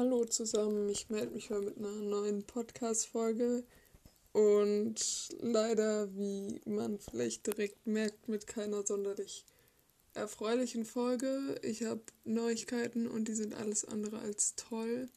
Hallo 0.00 0.24
zusammen, 0.24 0.88
ich 0.88 1.10
melde 1.10 1.34
mich 1.34 1.50
mal 1.50 1.60
mit 1.60 1.76
einer 1.76 1.92
neuen 1.92 2.42
Podcast-Folge 2.42 3.64
und 4.32 4.96
leider, 5.42 6.08
wie 6.16 6.58
man 6.64 6.98
vielleicht 6.98 7.46
direkt 7.46 7.86
merkt, 7.86 8.26
mit 8.26 8.46
keiner 8.46 8.82
sonderlich 8.86 9.44
erfreulichen 10.14 10.86
Folge. 10.86 11.60
Ich 11.60 11.82
habe 11.82 12.00
Neuigkeiten 12.24 13.08
und 13.08 13.28
die 13.28 13.34
sind 13.34 13.52
alles 13.52 13.84
andere 13.84 14.20
als 14.20 14.54
toll. 14.54 15.10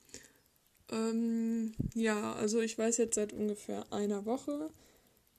Ähm, 0.92 1.72
ja, 1.94 2.34
also 2.34 2.60
ich 2.60 2.78
weiß 2.78 2.98
jetzt 2.98 3.16
seit 3.16 3.32
ungefähr 3.32 3.86
einer 3.94 4.26
Woche, 4.26 4.70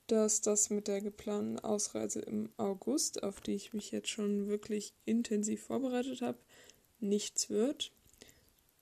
dass 0.06 0.40
das 0.40 0.70
mit 0.70 0.88
der 0.88 1.02
geplanten 1.02 1.58
Ausreise 1.58 2.20
im 2.20 2.48
August, 2.56 3.22
auf 3.22 3.42
die 3.42 3.56
ich 3.56 3.74
mich 3.74 3.90
jetzt 3.90 4.08
schon 4.08 4.48
wirklich 4.48 4.94
intensiv 5.04 5.64
vorbereitet 5.64 6.22
habe, 6.22 6.38
nichts 6.98 7.50
wird 7.50 7.92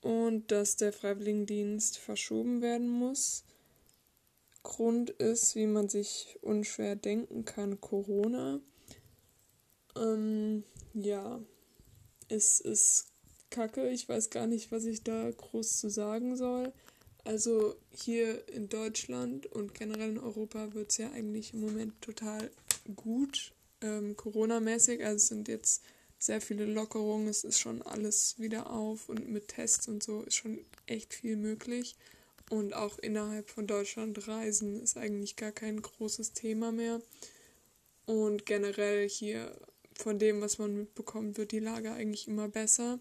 und 0.02 0.50
dass 0.50 0.76
der 0.76 0.92
Freiwilligendienst 0.92 1.96
verschoben 1.96 2.60
werden 2.60 2.88
muss. 2.88 3.44
Grund 4.62 5.10
ist, 5.10 5.56
wie 5.56 5.66
man 5.66 5.88
sich 5.88 6.38
unschwer 6.42 6.96
denken 6.96 7.44
kann, 7.44 7.80
Corona. 7.80 8.60
Ähm, 9.96 10.64
ja, 10.94 11.40
es 12.28 12.60
ist 12.60 13.06
kacke. 13.50 13.88
Ich 13.90 14.08
weiß 14.08 14.30
gar 14.30 14.46
nicht, 14.46 14.72
was 14.72 14.84
ich 14.84 15.02
da 15.02 15.30
groß 15.30 15.78
zu 15.78 15.88
sagen 15.88 16.36
soll. 16.36 16.72
Also 17.24 17.76
hier 17.90 18.48
in 18.48 18.68
Deutschland 18.68 19.46
und 19.46 19.74
generell 19.74 20.10
in 20.10 20.18
Europa 20.18 20.74
wird 20.74 20.90
es 20.90 20.98
ja 20.98 21.10
eigentlich 21.12 21.54
im 21.54 21.60
Moment 21.60 22.00
total 22.00 22.50
gut, 22.96 23.52
ähm, 23.80 24.16
Corona-mäßig. 24.16 25.04
Also 25.04 25.16
es 25.16 25.26
sind 25.28 25.46
jetzt 25.46 25.82
sehr 26.22 26.40
viele 26.40 26.66
Lockerungen, 26.66 27.26
es 27.26 27.42
ist 27.42 27.58
schon 27.58 27.82
alles 27.82 28.38
wieder 28.38 28.70
auf 28.70 29.08
und 29.08 29.28
mit 29.28 29.48
Tests 29.48 29.88
und 29.88 30.04
so 30.04 30.22
ist 30.22 30.36
schon 30.36 30.64
echt 30.86 31.14
viel 31.14 31.36
möglich. 31.36 31.96
Und 32.48 32.74
auch 32.74 32.98
innerhalb 32.98 33.50
von 33.50 33.66
Deutschland 33.66 34.28
reisen 34.28 34.80
ist 34.80 34.96
eigentlich 34.96 35.34
gar 35.34 35.50
kein 35.50 35.82
großes 35.82 36.32
Thema 36.32 36.70
mehr. 36.70 37.00
Und 38.06 38.46
generell 38.46 39.08
hier 39.08 39.58
von 39.94 40.20
dem, 40.20 40.40
was 40.40 40.58
man 40.58 40.76
mitbekommt, 40.76 41.38
wird 41.38 41.50
die 41.50 41.58
Lage 41.58 41.90
eigentlich 41.90 42.28
immer 42.28 42.46
besser. 42.48 43.00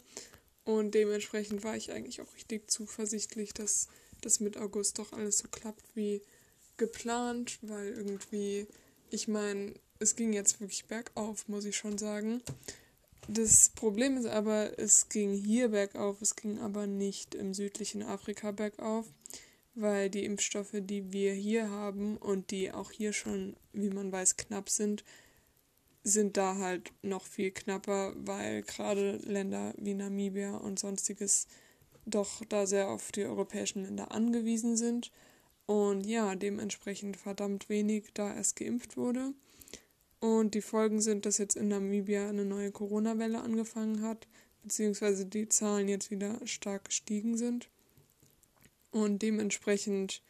Und 0.64 0.96
dementsprechend 0.96 1.64
war 1.64 1.76
ich 1.76 1.92
eigentlich 1.92 2.22
auch 2.22 2.34
richtig 2.36 2.72
zuversichtlich, 2.72 3.54
dass 3.54 3.88
das 4.22 4.40
mit 4.40 4.58
August 4.58 4.98
doch 4.98 5.12
alles 5.14 5.38
so 5.38 5.48
klappt 5.48 5.96
wie 5.96 6.22
geplant, 6.78 7.60
weil 7.62 7.90
irgendwie, 7.90 8.66
ich 9.12 9.28
meine, 9.28 9.76
es 10.00 10.16
ging 10.16 10.34
jetzt 10.34 10.60
wirklich 10.60 10.86
bergauf, 10.86 11.48
muss 11.48 11.66
ich 11.66 11.78
schon 11.78 12.00
sagen. 12.00 12.42
Das 13.34 13.70
Problem 13.70 14.18
ist 14.18 14.26
aber, 14.26 14.78
es 14.78 15.08
ging 15.08 15.32
hier 15.32 15.70
bergauf, 15.70 16.22
es 16.22 16.36
ging 16.36 16.60
aber 16.60 16.86
nicht 16.86 17.34
im 17.34 17.54
südlichen 17.54 18.04
Afrika 18.04 18.52
bergauf, 18.52 19.06
weil 19.74 20.10
die 20.10 20.26
Impfstoffe, 20.26 20.76
die 20.76 21.14
wir 21.14 21.34
hier 21.34 21.70
haben 21.70 22.18
und 22.18 22.52
die 22.52 22.74
auch 22.74 22.92
hier 22.92 23.14
schon, 23.14 23.56
wie 23.72 23.90
man 23.90 24.12
weiß, 24.12 24.36
knapp 24.36 24.70
sind, 24.70 25.06
sind 26.04 26.36
da 26.36 26.58
halt 26.58 26.92
noch 27.04 27.26
viel 27.26 27.52
knapper, 27.52 28.14
weil 28.18 28.64
gerade 28.64 29.16
Länder 29.24 29.74
wie 29.78 29.94
Namibia 29.94 30.58
und 30.58 30.78
sonstiges 30.78 31.48
doch 32.06 32.44
da 32.50 32.66
sehr 32.66 32.90
auf 32.90 33.14
die 33.14 33.24
europäischen 33.24 33.84
Länder 33.84 34.12
angewiesen 34.12 34.76
sind 34.76 35.10
und 35.68 36.06
ja, 36.06 36.36
dementsprechend 36.36 37.16
verdammt 37.16 37.70
wenig 37.70 38.10
da 38.14 38.36
erst 38.36 38.58
geimpft 38.58 38.98
wurde. 38.98 39.34
Und 40.22 40.54
die 40.54 40.62
Folgen 40.62 41.02
sind, 41.02 41.26
dass 41.26 41.40
jetzt 41.40 41.56
in 41.56 41.68
Namibia 41.68 42.30
eine 42.30 42.46
neue 42.46 42.72
Corona-Welle 42.72 43.42
angefangen 43.42 44.04
hat, 44.04 44.28
beziehungsweise 44.62 45.26
die 45.26 45.50
Zahlen 45.50 45.90
jetzt 45.90 46.12
wieder 46.12 46.40
stark 46.46 46.86
gestiegen 46.86 47.38
sind. 47.38 47.70
Und 48.92 49.24
dementsprechend 49.24 50.22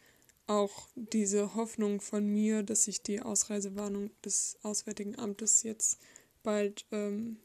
auch 0.46 0.88
diese 0.94 1.54
Hoffnung 1.54 2.00
von 2.00 2.26
mir, 2.26 2.62
dass 2.62 2.84
sich 2.84 3.02
die 3.02 3.20
Ausreisewarnung 3.20 4.10
des 4.24 4.58
Auswärtigen 4.62 5.18
Amtes 5.18 5.62
jetzt 5.62 5.98
bald 6.42 6.86
ähm, 6.90 7.36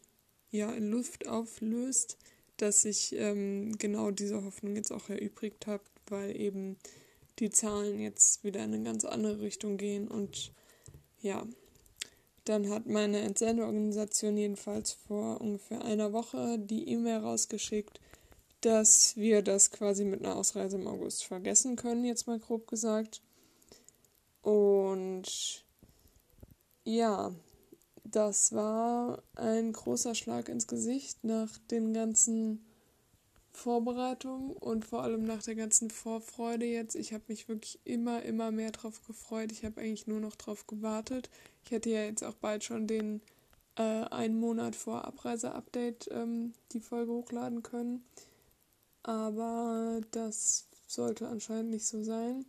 ja, 0.50 0.72
in 0.72 0.90
Luft 0.90 1.28
auflöst, 1.28 2.18
dass 2.56 2.86
ich 2.86 3.14
ähm, 3.14 3.78
genau 3.78 4.12
diese 4.12 4.44
Hoffnung 4.46 4.78
jetzt 4.78 4.92
auch 4.92 5.10
erübrigt 5.10 5.68
habe, 5.68 5.84
weil 6.08 6.36
eben 6.40 6.78
die 7.40 7.50
Zahlen 7.50 8.00
jetzt 8.00 8.46
wieder 8.46 8.64
in 8.64 8.74
eine 8.74 8.84
ganz 8.84 9.04
andere 9.04 9.42
Richtung 9.42 9.78
gehen 9.78 10.08
und 10.08 10.54
ja, 11.20 11.46
dann 12.48 12.70
hat 12.70 12.86
meine 12.86 13.20
Entsendeorganisation 13.20 14.38
jedenfalls 14.38 14.94
vor 14.94 15.42
ungefähr 15.42 15.84
einer 15.84 16.14
Woche 16.14 16.58
die 16.58 16.88
E-Mail 16.90 17.18
rausgeschickt, 17.18 18.00
dass 18.62 19.16
wir 19.18 19.42
das 19.42 19.72
quasi 19.72 20.06
mit 20.06 20.24
einer 20.24 20.36
Ausreise 20.36 20.78
im 20.78 20.88
August 20.88 21.26
vergessen 21.26 21.76
können, 21.76 22.06
jetzt 22.06 22.28
mal 22.28 22.40
grob 22.40 22.68
gesagt. 22.68 23.22
Und 24.42 25.66
ja, 26.86 27.32
das 28.06 28.54
war 28.54 29.22
ein 29.36 29.74
großer 29.74 30.16
Schlag 30.16 30.48
ins 30.48 30.68
Gesicht 30.68 31.24
nach 31.26 31.58
den 31.70 31.94
ganzen 31.94 32.66
Vorbereitung 33.52 34.52
und 34.52 34.86
vor 34.86 35.04
allem 35.04 35.26
nach 35.26 35.44
der 35.44 35.56
ganzen 35.56 35.90
Vorfreude 35.90 36.66
jetzt. 36.66 36.96
Ich 36.96 37.12
habe 37.12 37.24
mich 37.28 37.50
wirklich 37.50 37.80
immer, 37.84 38.22
immer 38.22 38.52
mehr 38.52 38.72
drauf 38.72 39.02
gefreut. 39.06 39.52
Ich 39.52 39.66
habe 39.66 39.82
eigentlich 39.82 40.08
nur 40.08 40.20
noch 40.20 40.36
drauf 40.36 40.68
gewartet. 40.68 41.30
Ich 41.68 41.72
hätte 41.72 41.90
ja 41.90 42.06
jetzt 42.06 42.24
auch 42.24 42.36
bald 42.36 42.64
schon 42.64 42.88
den 42.88 43.22
äh, 43.76 43.82
einen 43.82 44.40
Monat 44.40 44.74
vor 44.74 45.04
Abreise-Update 45.04 46.10
ähm, 46.14 46.54
die 46.72 46.80
Folge 46.80 47.12
hochladen 47.12 47.62
können. 47.62 48.06
Aber 49.04 50.00
das 50.12 50.70
sollte 50.88 51.28
anscheinend 51.28 51.72
nicht 51.72 51.86
so 51.86 52.04
sein. 52.04 52.46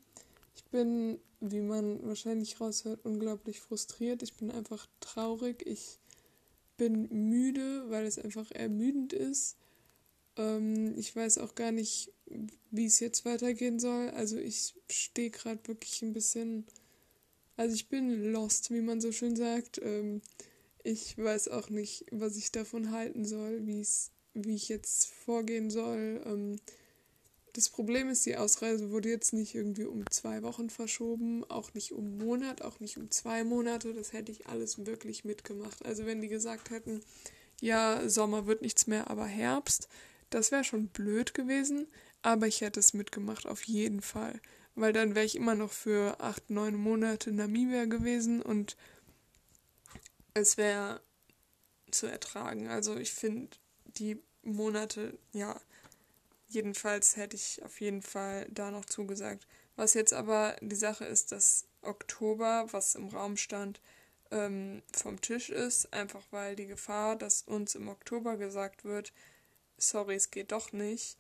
Ich 0.55 0.65
bin, 0.67 1.19
wie 1.41 1.61
man 1.61 2.07
wahrscheinlich 2.07 2.61
raushört, 2.61 3.05
unglaublich 3.05 3.59
frustriert. 3.59 4.23
Ich 4.23 4.35
bin 4.35 4.53
einfach 4.53 4.87
traurig. 5.01 5.67
Ich 5.67 5.99
bin 6.77 7.09
müde, 7.11 7.91
weil 7.91 8.07
es 8.07 8.21
einfach 8.21 8.49
ermüdend 8.53 9.13
ist 9.13 9.57
ähm, 10.39 10.97
ich 10.97 11.15
weiß 11.15 11.39
auch 11.39 11.55
gar 11.55 11.73
nicht, 11.73 12.13
wie 12.71 12.87
es 12.87 13.01
jetzt 13.01 13.25
weitergehen 13.25 13.79
soll. 13.79 14.11
Also 14.11 14.39
ich 14.39 14.75
stehe 14.89 15.31
gerade 15.31 15.61
wirklich 15.67 16.01
ein 16.03 16.13
bisschen. 16.13 16.65
Also 17.59 17.75
ich 17.75 17.89
bin 17.89 18.33
lost, 18.33 18.71
wie 18.71 18.81
man 18.81 19.01
so 19.01 19.11
schön 19.11 19.35
sagt. 19.35 19.81
Ähm, 19.83 20.23
ich 20.85 21.19
weiß 21.19 21.49
auch 21.49 21.71
nicht, 21.71 22.07
was 22.13 22.37
ich 22.37 22.53
davon 22.53 22.93
halten 22.93 23.25
soll, 23.25 23.67
wie 23.67 24.55
ich 24.55 24.69
jetzt 24.69 25.09
vorgehen 25.09 25.69
soll. 25.69 26.23
Ähm, 26.25 26.61
das 27.55 27.69
Problem 27.69 28.09
ist, 28.11 28.25
die 28.27 28.37
Ausreise 28.37 28.93
wurde 28.93 29.09
jetzt 29.09 29.33
nicht 29.33 29.57
irgendwie 29.57 29.87
um 29.87 30.09
zwei 30.09 30.45
Wochen 30.45 30.71
verschoben, 30.71 31.45
auch 31.51 31.75
nicht 31.75 31.91
um 31.93 32.05
einen 32.05 32.19
Monat, 32.19 32.63
auch 32.63 32.79
nicht 32.79 32.97
um 32.97 33.11
zwei 33.11 33.43
Monate. 33.43 33.93
Das 33.93 34.13
hätte 34.13 34.31
ich 34.31 34.47
alles 34.47 34.87
wirklich 34.87 35.25
mitgemacht. 35.25 35.85
Also 35.85 36.07
wenn 36.07 36.21
die 36.21 36.29
gesagt 36.29 36.71
hätten, 36.71 37.01
ja, 37.61 38.09
Sommer 38.09 38.47
wird 38.47 38.63
nichts 38.63 38.87
mehr, 38.87 39.11
aber 39.11 39.27
Herbst, 39.27 39.89
das 40.31 40.53
wäre 40.53 40.63
schon 40.63 40.87
blöd 40.87 41.35
gewesen, 41.35 41.89
aber 42.23 42.47
ich 42.47 42.61
hätte 42.61 42.79
es 42.79 42.95
mitgemacht, 42.95 43.47
auf 43.47 43.65
jeden 43.65 44.01
Fall. 44.01 44.41
Weil 44.79 44.93
dann 44.93 45.17
wäre 45.17 45.27
ich 45.27 45.35
immer 45.35 45.57
noch 45.57 45.73
für 45.73 46.21
acht, 46.21 46.51
neun 46.51 46.77
Monate 46.77 47.33
Namibia 47.33 47.87
gewesen 47.87 48.41
und 48.41 48.77
es 50.35 50.57
wäre 50.57 51.01
zu 51.91 52.07
ertragen. 52.07 52.69
Also 52.69 52.97
ich 52.97 53.13
finde 53.13 53.57
die 53.87 54.23
Monate, 54.43 55.19
ja, 55.33 55.61
jedenfalls 56.47 57.17
hätte 57.17 57.35
ich 57.35 57.61
auf 57.65 57.81
jeden 57.81 58.03
Fall 58.03 58.47
da 58.51 58.71
noch 58.71 58.85
zugesagt. 58.85 59.49
Was 59.75 59.95
jetzt 59.95 60.13
aber 60.13 60.57
die 60.61 60.77
Sache 60.77 61.05
ist, 61.05 61.33
dass 61.33 61.67
Oktober, 61.83 62.67
was 62.71 62.95
im 62.95 63.09
Raum 63.09 63.37
stand, 63.37 63.81
ähm, 64.31 64.83
vom 64.93 65.21
Tisch 65.21 65.51
ist, 65.51 65.93
einfach 65.93 66.23
weil 66.31 66.55
die 66.55 66.67
Gefahr, 66.67 67.17
dass 67.17 67.43
uns 67.43 67.75
im 67.75 67.89
Oktober 67.89 68.37
gesagt 68.37 68.85
wird, 68.85 69.13
sorry, 69.77 70.15
es 70.15 70.31
geht 70.31 70.53
doch 70.53 70.71
nicht, 70.71 71.19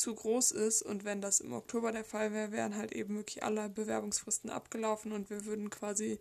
zu 0.00 0.14
groß 0.14 0.52
ist. 0.52 0.82
Und 0.82 1.04
wenn 1.04 1.20
das 1.20 1.40
im 1.40 1.52
Oktober 1.52 1.92
der 1.92 2.04
Fall 2.04 2.32
wäre, 2.32 2.52
wären 2.52 2.76
halt 2.76 2.92
eben 2.92 3.16
wirklich 3.16 3.42
alle 3.42 3.68
Bewerbungsfristen 3.68 4.50
abgelaufen 4.50 5.12
und 5.12 5.30
wir 5.30 5.44
würden 5.44 5.70
quasi 5.70 6.20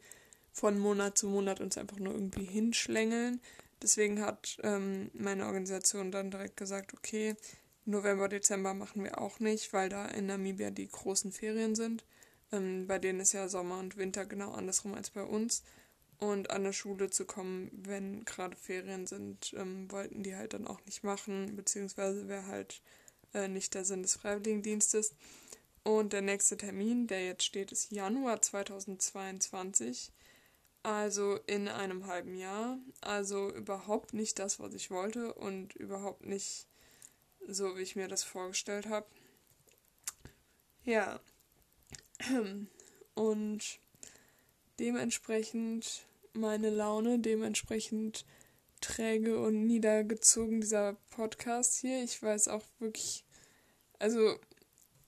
von 0.52 0.80
Monat 0.80 1.18
zu 1.18 1.28
Monat 1.28 1.62
uns 1.62 1.78
einfach 1.78 2.00
nur 2.00 2.13
irgendwie 2.13 2.46
hinschlängeln. 2.46 3.42
Deswegen 3.81 4.22
hat 4.22 4.57
ähm, 4.63 5.12
meine 5.13 5.46
Organisation 5.46 6.12
dann 6.12 6.31
direkt 6.31 6.57
gesagt, 6.57 6.94
okay, 6.94 7.36
November, 7.86 8.28
Dezember 8.28 8.74
machen 8.74 9.04
wir 9.04 9.22
auch 9.22 9.40
nicht, 9.40 9.72
weil 9.72 9.88
da 9.88 10.07
in 10.07 10.25
Namibia 10.25 10.72
die 10.72 10.90
großen 10.90 11.31
Ferien 11.31 11.75
sind. 11.75 12.04
Ähm, 12.52 12.88
bei 12.88 12.98
denen 12.98 13.19
ist 13.19 13.34
ja 13.34 13.48
Sommer 13.48 13.80
und 13.80 13.98
Winter 13.98 14.25
genau 14.25 14.52
andersrum 14.52 14.96
als 14.96 15.12
bei 15.12 15.24
uns 15.24 15.63
und 16.19 16.50
an 16.50 16.63
der 16.63 16.74
Schule 16.74 17.10
zu 17.10 17.25
kommen, 17.25 17.69
wenn 17.72 18.25
gerade 18.25 18.56
Ferien 18.56 19.06
sind, 19.06 19.54
ähm, 19.56 19.92
wollten 19.92 20.24
die 20.24 20.36
halt 20.36 20.54
dann 20.54 20.68
auch 20.68 20.84
nicht 20.86 21.04
machen, 21.04 21.56
beziehungsweise 21.56 22.28
wäre 22.28 22.48
halt 22.48 22.81
äh, 23.38 23.48
nicht 23.48 23.74
der 23.74 23.86
Sinn 23.86 24.01
des 24.01 24.16
Freiwilligendienstes. 24.16 25.16
Und 25.84 26.12
der 26.12 26.22
nächste 26.22 26.57
Termin, 26.57 27.07
der 27.07 27.25
jetzt 27.25 27.45
steht, 27.45 27.72
ist 27.72 27.92
Januar 27.92 28.42
2022, 28.42 30.12
also 30.84 31.39
in 31.45 31.68
einem 31.68 32.07
halben 32.07 32.36
Jahr. 32.36 32.80
Also 33.00 33.50
überhaupt 33.54 34.13
nicht 34.13 34.39
das, 34.39 34.60
was 34.60 34.74
ich 34.74 34.92
wollte 34.92 35.34
und 35.34 35.75
überhaupt 35.75 36.25
nicht 36.25 36.68
so 37.48 37.78
wie 37.78 37.81
ich 37.81 37.95
mir 37.95 38.07
das 38.07 38.24
vorgestellt 38.24 38.88
habe. 38.88 39.07
Ja. 40.83 41.19
Und 43.13 43.80
dementsprechend 44.80 46.06
meine 46.33 46.69
Laune, 46.69 47.19
dementsprechend 47.19 48.25
träge 48.81 49.40
und 49.40 49.66
niedergezogen 49.66 50.62
dieser 50.62 50.94
Podcast 51.10 51.80
hier. 51.80 52.04
Ich 52.04 52.22
weiß 52.22 52.48
auch 52.48 52.63
wirklich, 52.80 53.25
also 54.00 54.38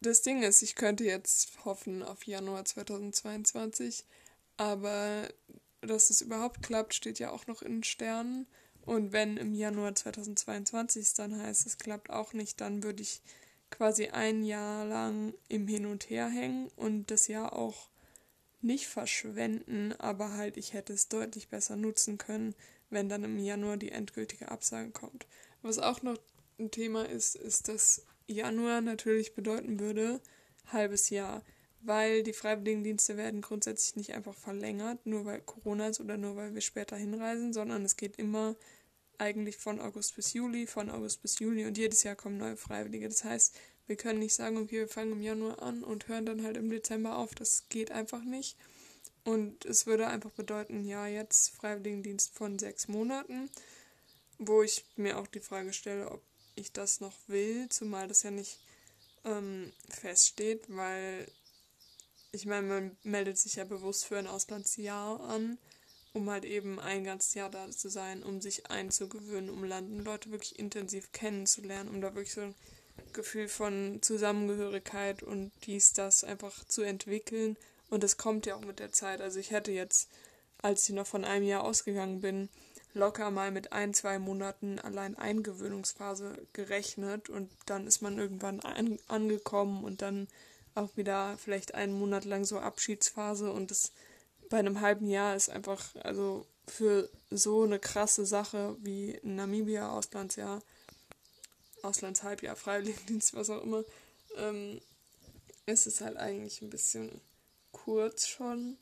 das 0.02 0.22
Ding 0.22 0.44
ist, 0.44 0.62
ich 0.62 0.76
könnte 0.76 1.04
jetzt 1.04 1.66
hoffen 1.66 2.04
auf 2.04 2.26
Januar 2.26 2.66
2022, 2.66 4.06
aber 4.58 5.28
dass 5.82 6.10
es 6.10 6.22
überhaupt 6.22 6.62
klappt, 6.64 6.94
steht 6.94 7.20
ja 7.20 7.32
auch 7.32 7.48
noch 7.48 7.62
in 7.62 7.84
Sternen. 7.84 8.48
Und 8.86 9.12
wenn 9.12 9.38
im 9.38 9.54
Januar 9.54 9.94
2022 9.94 11.02
es 11.02 11.14
dann 11.14 11.38
heißt, 11.38 11.66
es 11.66 11.78
klappt 11.78 12.10
auch 12.10 12.34
nicht, 12.34 12.60
dann 12.60 12.84
würde 12.84 13.04
ich 13.04 13.22
quasi 13.70 14.08
ein 14.08 14.44
Jahr 14.44 14.86
lang 14.86 15.34
im 15.48 15.68
Hin 15.68 15.86
und 15.86 16.10
Her 16.10 16.28
hängen 16.28 16.70
und 16.76 17.12
das 17.12 17.28
Jahr 17.28 17.54
auch 17.54 17.90
nicht 18.62 18.88
verschwenden, 18.88 19.94
aber 19.94 20.34
halt 20.34 20.58
ich 20.58 20.74
hätte 20.74 20.94
es 20.94 21.08
deutlich 21.08 21.50
besser 21.50 21.76
nutzen 21.76 22.18
können, 22.18 22.56
wenn 22.90 23.10
dann 23.10 23.24
im 23.24 23.38
Januar 23.40 23.78
die 23.78 23.92
endgültige 23.92 24.50
Absage 24.50 24.90
kommt. 24.92 25.28
Was 25.62 25.78
auch 25.78 26.02
noch 26.02 26.18
ein 26.58 26.72
Thema 26.72 27.08
ist, 27.08 27.36
ist, 27.36 27.68
dass 27.68 28.04
Januar 28.30 28.82
natürlich 28.82 29.34
bedeuten 29.34 29.80
würde, 29.80 30.22
halbes 30.72 31.10
Jahr, 31.10 31.44
weil 31.82 32.24
die 32.24 32.34
Freiwilligendienste 32.34 33.18
werden 33.18 33.42
grundsätzlich 33.42 33.96
nicht 33.96 34.14
einfach 34.14 34.36
verlängert, 34.36 35.06
nur 35.06 35.26
weil 35.26 35.42
Corona 35.42 35.90
ist 35.90 36.00
oder 36.00 36.18
nur 36.18 36.36
weil 36.36 36.54
wir 36.54 36.62
später 36.62 36.96
hinreisen, 36.96 37.54
sondern 37.54 37.86
es 37.86 37.98
geht 37.98 38.18
immer 38.18 38.56
eigentlich 39.18 39.58
von 39.58 39.80
August 39.80 40.16
bis 40.16 40.34
Juli, 40.34 40.66
von 40.66 40.90
August 40.90 41.22
bis 41.22 41.40
Juli 41.40 41.66
und 41.66 41.78
jedes 41.78 42.04
Jahr 42.04 42.16
kommen 42.16 42.38
neue 42.38 42.58
Freiwillige. 42.58 43.10
Das 43.10 43.24
heißt, 43.24 43.58
wir 43.88 43.96
können 43.96 44.20
nicht 44.20 44.36
sagen, 44.36 44.58
okay, 44.58 44.80
wir 44.80 44.88
fangen 44.88 45.14
im 45.14 45.22
Januar 45.22 45.62
an 45.62 45.84
und 45.84 46.08
hören 46.08 46.26
dann 46.26 46.44
halt 46.44 46.58
im 46.58 46.70
Dezember 46.70 47.18
auf. 47.18 47.36
Das 47.36 47.68
geht 47.70 47.92
einfach 47.92 48.24
nicht. 48.24 48.56
Und 49.26 49.66
es 49.66 49.86
würde 49.86 50.08
einfach 50.08 50.32
bedeuten, 50.32 50.86
ja, 50.86 51.08
jetzt 51.08 51.56
Freiwilligendienst 51.56 52.34
von 52.34 52.58
sechs 52.58 52.88
Monaten, 52.88 53.50
wo 54.38 54.64
ich 54.64 54.86
mir 54.96 55.18
auch 55.18 55.28
die 55.28 55.42
Frage 55.42 55.74
stelle, 55.74 56.10
ob 56.10 56.22
ich 56.60 56.72
das 56.72 57.02
noch 57.02 57.16
will, 57.28 57.68
zumal 57.70 58.08
das 58.08 58.24
ja 58.24 58.32
nicht 58.32 58.60
ähm, 59.26 59.72
feststeht, 59.90 60.66
weil 60.68 61.28
ich 62.32 62.46
meine, 62.46 62.68
man 62.68 62.98
meldet 63.04 63.38
sich 63.38 63.56
ja 63.56 63.64
bewusst 63.64 64.06
für 64.06 64.18
ein 64.18 64.28
Auslandsjahr 64.28 65.20
an, 65.22 65.58
um 66.14 66.30
halt 66.30 66.46
eben 66.46 66.80
ein 66.80 67.04
ganzes 67.04 67.34
Jahr 67.34 67.50
da 67.50 67.70
zu 67.72 67.90
sein, 67.90 68.24
um 68.24 68.42
sich 68.42 68.70
einzugewöhnen, 68.70 69.50
um 69.50 69.64
Land 69.64 69.92
und 69.92 70.04
Leute 70.06 70.32
wirklich 70.32 70.60
intensiv 70.60 71.12
kennenzulernen, 71.12 71.90
um 71.90 72.02
da 72.02 72.14
wirklich 72.14 72.34
so 72.34 72.54
Gefühl 73.14 73.48
von 73.48 74.00
Zusammengehörigkeit 74.02 75.24
und 75.24 75.52
dies, 75.66 75.94
das 75.94 76.24
einfach 76.24 76.66
zu 76.66 76.82
entwickeln. 76.82 77.58
Und 77.90 78.04
es 78.04 78.18
kommt 78.18 78.46
ja 78.46 78.56
auch 78.56 78.62
mit 78.62 78.80
der 78.80 78.92
Zeit. 78.92 79.22
Also 79.22 79.40
ich 79.40 79.52
hätte 79.52 79.72
jetzt, 79.72 80.10
als 80.62 80.88
ich 80.88 80.96
noch 80.96 81.08
von 81.08 81.26
einem 81.26 81.46
Jahr 81.46 81.64
ausgegangen 81.64 82.22
bin, 82.22 82.50
locker 82.94 83.32
mal 83.32 83.52
mit 83.52 83.72
ein, 83.72 83.94
zwei 83.94 84.20
Monaten 84.20 84.80
allein 84.80 85.18
Eingewöhnungsphase 85.18 86.48
gerechnet 86.54 87.30
und 87.30 87.50
dann 87.66 87.88
ist 87.88 88.02
man 88.02 88.18
irgendwann 88.18 88.60
an, 88.62 88.98
angekommen 89.08 89.84
und 89.84 90.02
dann 90.02 90.28
auch 90.76 90.96
wieder 90.98 91.38
vielleicht 91.38 91.76
einen 91.76 91.94
Monat 91.94 92.26
lang 92.26 92.46
so 92.46 92.60
Abschiedsphase 92.60 93.52
und 93.52 93.72
das 93.72 93.92
bei 94.50 94.58
einem 94.58 94.82
halben 94.82 95.08
Jahr 95.08 95.36
ist 95.36 95.50
einfach, 95.50 95.96
also 95.98 96.46
für 96.68 97.10
so 97.30 97.64
eine 97.64 97.80
krasse 97.80 98.26
Sache 98.26 98.76
wie 98.80 99.20
Namibia 99.24 99.90
Auslandsjahr, 99.92 100.62
Auslandshalbjahr, 101.84 102.56
Freiwilligendienst, 102.56 103.36
was 103.36 103.50
auch 103.50 103.62
immer, 103.62 103.84
ähm, 104.38 104.82
ist 105.66 105.88
es 105.88 106.02
halt 106.02 106.18
eigentlich 106.18 106.62
ein 106.62 106.70
bisschen 106.70 107.22
kurz 107.72 108.28
schon 108.28 108.78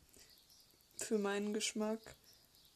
für 0.95 1.17
meinen 1.17 1.53
Geschmack. 1.53 1.99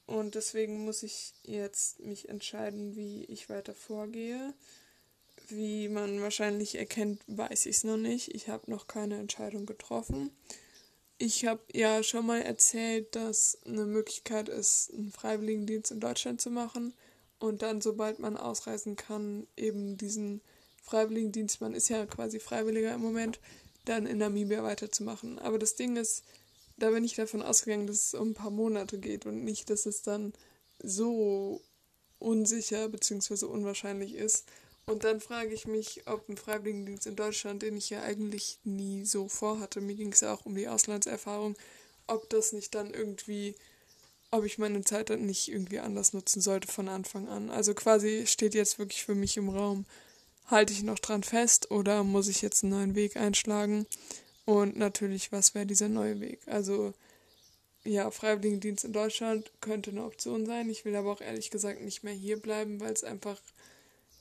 Und 0.06 0.36
deswegen 0.36 0.84
muss 0.84 1.04
ich 1.04 1.34
jetzt 1.44 2.00
mich 2.00 2.30
entscheiden, 2.30 2.96
wie 2.96 3.24
ich 3.26 3.50
weiter 3.50 3.74
vorgehe. 3.74 4.54
Wie 5.48 5.90
man 5.90 6.22
wahrscheinlich 6.22 6.76
erkennt, 6.76 7.22
weiß 7.28 7.66
ich 7.66 7.78
es 7.78 7.84
noch 7.84 7.98
nicht. 7.98 8.34
Ich 8.34 8.50
habe 8.50 8.70
noch 8.70 8.88
keine 8.88 9.18
Entscheidung 9.18 9.66
getroffen. 9.66 10.32
Ich 11.18 11.46
habe 11.46 11.62
ja 11.74 12.04
schon 12.04 12.26
mal 12.26 12.42
erzählt, 12.42 13.16
dass 13.16 13.60
eine 13.66 13.86
Möglichkeit 13.86 14.50
ist, 14.50 14.92
einen 14.94 15.12
Freiwilligendienst 15.12 15.92
in 15.92 16.00
Deutschland 16.00 16.42
zu 16.42 16.50
machen 16.50 16.94
und 17.38 17.62
dann, 17.62 17.82
sobald 17.82 18.20
man 18.20 18.38
ausreisen 18.38 18.96
kann, 18.96 19.48
eben 19.56 19.98
diesen 19.98 20.42
Freiwilligendienst, 20.84 21.62
man 21.62 21.74
ist 21.74 21.90
ja 21.90 22.06
quasi 22.06 22.40
Freiwilliger 22.40 22.94
im 22.94 23.02
Moment, 23.02 23.40
dann 23.86 24.06
in 24.06 24.18
Namibia 24.18 24.64
weiterzumachen. 24.64 25.40
Aber 25.40 25.58
das 25.58 25.76
Ding 25.76 25.96
ist, 25.96 26.24
da 26.82 26.92
bin 26.92 27.04
ich 27.04 27.16
davon 27.16 27.42
ausgegangen, 27.42 27.88
dass 27.88 28.08
es 28.08 28.14
um 28.14 28.30
ein 28.30 28.34
paar 28.34 28.52
Monate 28.52 28.98
geht 28.98 29.26
und 29.26 29.44
nicht, 29.44 29.70
dass 29.70 29.86
es 29.86 30.02
dann 30.02 30.34
so 30.82 31.62
unsicher 32.20 32.90
bzw. 32.90 33.46
unwahrscheinlich 33.46 34.16
ist. 34.16 34.46
Und 34.86 35.04
dann 35.04 35.22
frage 35.22 35.54
ich 35.54 35.68
mich, 35.68 36.08
ob 36.08 36.28
ein 36.28 36.38
Freiwilligendienst 36.38 37.06
in 37.06 37.16
Deutschland, 37.16 37.62
den 37.62 37.78
ich 37.78 37.90
ja 37.90 38.02
eigentlich 38.02 38.60
nie 38.64 39.06
so 39.06 39.28
vorhatte, 39.28 39.80
mir 39.80 39.96
ging 39.96 40.12
es 40.12 40.22
ja 40.22 40.34
auch 40.34 40.46
um 40.46 40.56
die 40.56 40.68
Auslandserfahrung, 40.68 41.56
ob 42.08 42.30
das 42.30 42.52
nicht 42.52 42.74
dann 42.74 42.94
irgendwie 42.94 43.56
ob 44.32 44.46
ich 44.46 44.58
meine 44.58 44.82
Zeit 44.82 45.10
dann 45.10 45.26
nicht 45.26 45.50
irgendwie 45.50 45.80
anders 45.80 46.14
nutzen 46.14 46.42
sollte 46.42 46.68
von 46.68 46.88
Anfang 46.88 47.28
an. 47.28 47.50
Also 47.50 47.74
quasi 47.74 48.26
steht 48.26 48.56
jetzt 48.56 48.80
wirklich 48.80 49.04
für 49.04 49.16
mich 49.16 49.36
im 49.38 49.50
Raum, 49.50 49.86
halte 50.46 50.74
ich 50.74 50.84
noch 50.84 51.00
dran 51.00 51.24
fest 51.24 51.70
oder 51.70 52.04
muss 52.04 52.30
ich 52.30 52.42
jetzt 52.42 52.64
einen 52.64 52.72
neuen 52.72 52.96
Weg 52.96 53.18
einschlagen? 53.18 53.86
Und 54.46 54.78
natürlich, 54.78 55.32
was 55.32 55.54
wäre 55.56 55.66
dieser 55.66 55.90
neue 55.90 56.20
Weg? 56.20 56.40
Also 56.48 56.94
ja, 57.84 58.12
Freiwilligendienst 58.12 58.86
in 58.86 58.94
Deutschland 58.94 59.52
könnte 59.60 59.92
eine 59.92 60.04
Option 60.04 60.46
sein. 60.46 60.70
Ich 60.70 60.86
will 60.86 60.96
aber 60.96 61.12
auch 61.12 61.22
ehrlich 61.22 61.50
gesagt 61.50 61.82
nicht 61.82 62.04
mehr 62.04 62.14
hier 62.14 62.40
bleiben, 62.40 62.80
weil 62.80 62.94
es 62.94 63.04
einfach, 63.04 63.42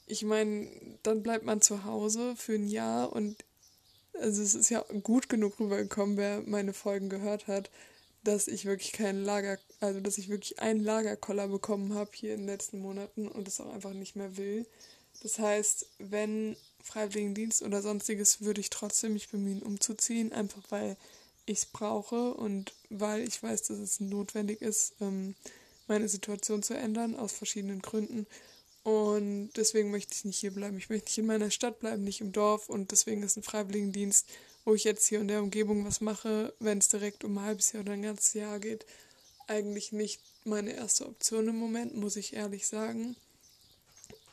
ich 0.07 0.23
meine, 0.23 0.69
dann 1.03 1.23
bleibt 1.23 1.45
man 1.45 1.61
zu 1.61 1.85
Hause 1.85 2.35
für 2.37 2.55
ein 2.55 2.67
Jahr 2.67 3.13
und 3.13 3.45
also 4.15 4.43
es 4.43 4.55
ist 4.55 4.71
ja 4.71 4.85
gut 5.03 5.29
genug 5.29 5.59
rübergekommen, 5.61 6.17
wer 6.17 6.43
meine 6.43 6.73
Folgen 6.73 7.09
gehört 7.09 7.47
hat, 7.47 7.71
dass 8.25 8.49
ich 8.49 8.67
wirklich 8.67 8.93
kein 8.93 9.23
Lager, 9.23 9.59
also 9.81 10.01
dass 10.01 10.19
ich 10.19 10.29
wirklich 10.29 10.59
einen 10.59 10.83
Lagerkoller 10.83 11.49
bekommen 11.49 11.95
habe 11.95 12.11
hier 12.13 12.35
in 12.35 12.41
den 12.41 12.49
letzten 12.49 12.81
Monaten 12.81 13.29
und 13.29 13.49
es 13.49 13.61
auch 13.61 13.73
einfach 13.73 13.93
nicht 13.93 14.17
mehr 14.17 14.37
will. 14.37 14.67
Das 15.23 15.39
heißt, 15.39 15.87
wenn 15.99 16.57
Freiwilligendienst 16.83 17.63
oder 17.63 17.83
sonstiges, 17.83 18.41
würde 18.41 18.61
ich 18.61 18.71
trotzdem 18.71 19.13
mich 19.13 19.29
bemühen, 19.29 19.63
umzuziehen, 19.63 20.33
einfach 20.33 20.63
weil 20.71 20.97
ich 21.47 21.59
es 21.59 21.67
brauche 21.67 22.35
und 22.35 22.73
weil 22.89 23.27
ich 23.27 23.43
weiß, 23.43 23.63
dass 23.63 23.79
es 23.79 24.01
notwendig 24.01 24.63
ist, 24.63 24.95
ähm, 25.01 25.35
meine 25.89 26.09
Situation 26.09 26.63
zu 26.63 26.75
ändern, 26.75 27.17
aus 27.17 27.33
verschiedenen 27.33 27.83
Gründen. 27.83 28.27
Und 28.83 29.51
deswegen 29.57 29.91
möchte 29.91 30.15
ich 30.15 30.25
nicht 30.25 30.39
hier 30.39 30.53
bleiben. 30.53 30.79
Ich 30.79 30.89
möchte 30.89 31.07
nicht 31.07 31.19
in 31.19 31.27
meiner 31.27 31.51
Stadt 31.51 31.81
bleiben, 31.81 32.05
nicht 32.05 32.21
im 32.21 32.33
Dorf. 32.33 32.69
Und 32.69 32.93
deswegen 32.93 33.23
ist 33.23 33.37
ein 33.37 33.43
Freiwilligendienst 33.43 34.27
wo 34.65 34.75
ich 34.75 34.85
jetzt 34.85 35.07
hier 35.07 35.21
in 35.21 35.29
der 35.29 35.43
Umgebung 35.43 35.85
was 35.85 36.01
mache, 36.01 36.55
wenn 36.61 36.79
es 36.79 36.89
direkt 36.89 37.25
um 37.25 37.39
ein 37.39 37.45
halbes 37.45 37.73
Jahr 37.73 37.83
oder 37.83 37.93
ein 37.93 38.03
ganzes 38.03 38.35
Jahr 38.35 38.59
geht, 38.59 38.87
eigentlich 39.47 39.93
nicht 39.93 40.21
meine 40.45 40.73
erste 40.73 41.07
Option 41.07 41.49
im 41.49 41.57
Moment, 41.57 41.97
muss 41.97 42.17
ich 42.17 42.35
ehrlich 42.35 42.67
sagen. 42.67 43.17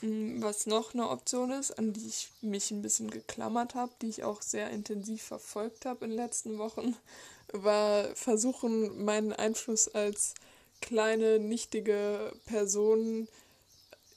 Mm, 0.02 0.42
was 0.42 0.66
noch 0.68 0.94
eine 0.94 1.10
Option 1.10 1.52
ist, 1.52 1.72
an 1.72 1.94
die 1.94 2.08
ich 2.08 2.30
mich 2.42 2.72
ein 2.72 2.82
bisschen 2.82 3.10
geklammert 3.10 3.76
habe, 3.76 3.92
die 4.02 4.10
ich 4.10 4.24
auch 4.24 4.42
sehr 4.42 4.70
intensiv 4.70 5.24
verfolgt 5.24 5.86
habe 5.86 6.06
in 6.06 6.12
den 6.12 6.20
letzten 6.20 6.58
Wochen, 6.58 6.96
war 7.54 8.16
versuchen, 8.16 9.04
meinen 9.06 9.34
Einfluss 9.34 9.88
als 9.88 10.34
kleine, 10.82 11.40
nichtige 11.40 12.34
Person 12.46 13.28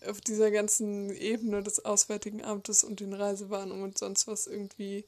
auf 0.07 0.21
dieser 0.21 0.51
ganzen 0.51 1.11
Ebene 1.11 1.63
des 1.63 1.85
Auswärtigen 1.85 2.45
Amtes 2.45 2.85
und 2.85 3.01
den 3.01 3.13
Reisewarnungen 3.13 3.85
und 3.85 3.99
sonst 3.99 4.27
was 4.27 4.47
irgendwie 4.47 5.05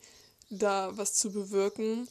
da 0.51 0.97
was 0.97 1.15
zu 1.15 1.33
bewirken. 1.33 2.09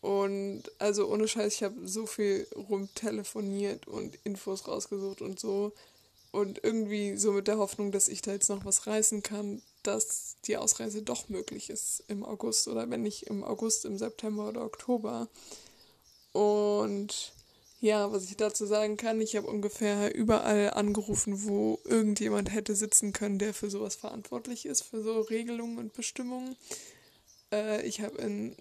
Und 0.00 0.64
also 0.78 1.08
ohne 1.08 1.28
Scheiß, 1.28 1.54
ich 1.54 1.62
habe 1.62 1.86
so 1.86 2.06
viel 2.06 2.46
rumtelefoniert 2.54 3.86
und 3.86 4.18
Infos 4.24 4.66
rausgesucht 4.66 5.20
und 5.20 5.38
so. 5.38 5.72
Und 6.32 6.62
irgendwie 6.62 7.16
so 7.16 7.32
mit 7.32 7.48
der 7.48 7.58
Hoffnung, 7.58 7.90
dass 7.90 8.08
ich 8.08 8.22
da 8.22 8.32
jetzt 8.32 8.48
noch 8.48 8.64
was 8.64 8.86
reißen 8.86 9.22
kann, 9.22 9.62
dass 9.82 10.36
die 10.44 10.56
Ausreise 10.56 11.02
doch 11.02 11.28
möglich 11.28 11.70
ist 11.70 12.04
im 12.08 12.24
August 12.24 12.68
oder 12.68 12.88
wenn 12.90 13.02
nicht 13.02 13.24
im 13.24 13.42
August, 13.42 13.84
im 13.84 13.98
September 13.98 14.48
oder 14.48 14.64
Oktober. 14.64 15.28
Und 16.32 17.32
ja, 17.80 18.12
was 18.12 18.24
ich 18.24 18.36
dazu 18.36 18.66
sagen 18.66 18.96
kann, 18.96 19.20
ich 19.20 19.36
habe 19.36 19.46
ungefähr 19.46 20.14
überall 20.14 20.70
angerufen, 20.74 21.44
wo 21.44 21.80
irgendjemand 21.84 22.52
hätte 22.52 22.76
sitzen 22.76 23.12
können, 23.12 23.38
der 23.38 23.54
für 23.54 23.70
sowas 23.70 23.96
verantwortlich 23.96 24.66
ist, 24.66 24.82
für 24.82 25.02
so 25.02 25.20
Regelungen 25.22 25.78
und 25.78 25.94
Bestimmungen. 25.94 26.56
Äh, 27.50 27.82
ich 27.86 28.02
habe 28.02 28.18
in 28.18 28.54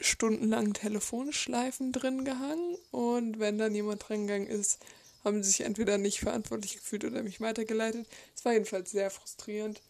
stundenlangen 0.00 0.72
Telefonschleifen 0.72 1.92
drin 1.92 2.24
gehangen 2.24 2.76
und 2.90 3.38
wenn 3.38 3.58
dann 3.58 3.74
jemand 3.74 4.08
dran 4.08 4.28
ist, 4.28 4.78
haben 5.24 5.42
sich 5.42 5.62
entweder 5.62 5.98
nicht 5.98 6.20
verantwortlich 6.20 6.76
gefühlt 6.76 7.04
oder 7.04 7.22
mich 7.22 7.40
weitergeleitet. 7.40 8.06
Es 8.34 8.44
war 8.44 8.52
jedenfalls 8.52 8.90
sehr 8.90 9.10
frustrierend. 9.10 9.80